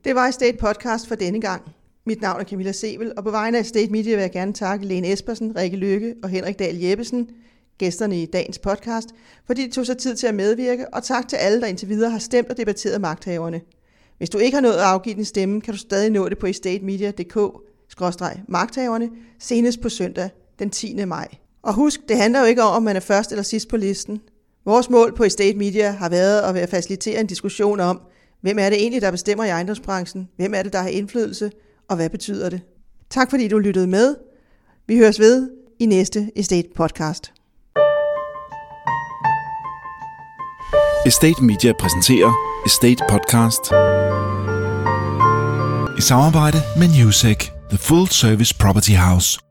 Det 0.03 0.15
var 0.15 0.27
Estate 0.27 0.57
Podcast 0.57 1.07
for 1.07 1.15
denne 1.15 1.41
gang. 1.41 1.61
Mit 2.05 2.21
navn 2.21 2.41
er 2.41 2.45
Camilla 2.45 2.71
Sevel, 2.71 3.13
og 3.17 3.23
på 3.23 3.31
vegne 3.31 3.57
af 3.57 3.61
Estate 3.61 3.91
Media 3.91 4.15
vil 4.15 4.21
jeg 4.21 4.31
gerne 4.31 4.53
takke 4.53 4.85
Lene 4.85 5.13
Espersen, 5.13 5.57
Rikke 5.57 5.77
Lykke 5.77 6.15
og 6.23 6.29
Henrik 6.29 6.59
Dahl 6.59 6.77
Jeppesen, 6.77 7.29
gæsterne 7.77 8.21
i 8.21 8.25
dagens 8.25 8.59
podcast, 8.59 9.09
fordi 9.45 9.67
de 9.67 9.71
tog 9.71 9.85
sig 9.85 9.97
tid 9.97 10.15
til 10.15 10.27
at 10.27 10.35
medvirke, 10.35 10.93
og 10.93 11.03
tak 11.03 11.27
til 11.27 11.35
alle, 11.35 11.61
der 11.61 11.67
indtil 11.67 11.89
videre 11.89 12.11
har 12.11 12.19
stemt 12.19 12.49
og 12.49 12.57
debatteret 12.57 13.01
magthaverne. 13.01 13.61
Hvis 14.17 14.29
du 14.29 14.37
ikke 14.37 14.55
har 14.55 14.61
nået 14.61 14.73
at 14.73 14.79
afgive 14.79 15.15
din 15.15 15.25
stemme, 15.25 15.61
kan 15.61 15.73
du 15.73 15.79
stadig 15.79 16.09
nå 16.09 16.29
det 16.29 16.37
på 16.37 16.47
estatemedia.dk-magthaverne 16.47 19.09
senest 19.39 19.81
på 19.81 19.89
søndag 19.89 20.29
den 20.59 20.69
10. 20.69 21.05
maj. 21.05 21.27
Og 21.61 21.73
husk, 21.73 21.99
det 22.09 22.17
handler 22.17 22.39
jo 22.39 22.45
ikke 22.45 22.63
om, 22.63 22.75
om 22.75 22.83
man 22.83 22.95
er 22.95 22.99
først 22.99 23.31
eller 23.31 23.43
sidst 23.43 23.69
på 23.69 23.77
listen. 23.77 24.21
Vores 24.65 24.89
mål 24.89 25.15
på 25.15 25.23
Estate 25.23 25.57
Media 25.57 25.91
har 25.91 26.09
været 26.09 26.57
at 26.57 26.69
facilitere 26.69 27.19
en 27.19 27.27
diskussion 27.27 27.79
om, 27.79 28.01
hvem 28.41 28.59
er 28.59 28.69
det 28.69 28.79
egentlig, 28.79 29.01
der 29.01 29.11
bestemmer 29.11 29.45
i 29.45 29.49
ejendomsbranchen? 29.49 30.29
Hvem 30.35 30.53
er 30.53 30.63
det, 30.63 30.73
der 30.73 30.81
har 30.81 30.89
indflydelse? 30.89 31.51
Og 31.89 31.95
hvad 31.95 32.09
betyder 32.09 32.49
det? 32.49 32.61
Tak 33.09 33.29
fordi 33.29 33.47
du 33.47 33.59
lyttede 33.59 33.87
med. 33.87 34.15
Vi 34.87 34.97
høres 34.97 35.19
ved 35.19 35.49
i 35.79 35.85
næste 35.85 36.31
Estate 36.35 36.69
Podcast. 36.75 37.33
Estate 41.05 41.43
Media 41.43 41.73
præsenterer 41.79 42.33
Estate 42.65 43.03
Podcast 43.09 43.61
i 45.97 46.01
samarbejde 46.01 46.57
med 46.77 46.87
Newsec, 46.99 47.49
The 47.69 47.77
Full 47.77 48.07
Service 48.07 48.55
Property 48.59 48.91
House. 48.91 49.39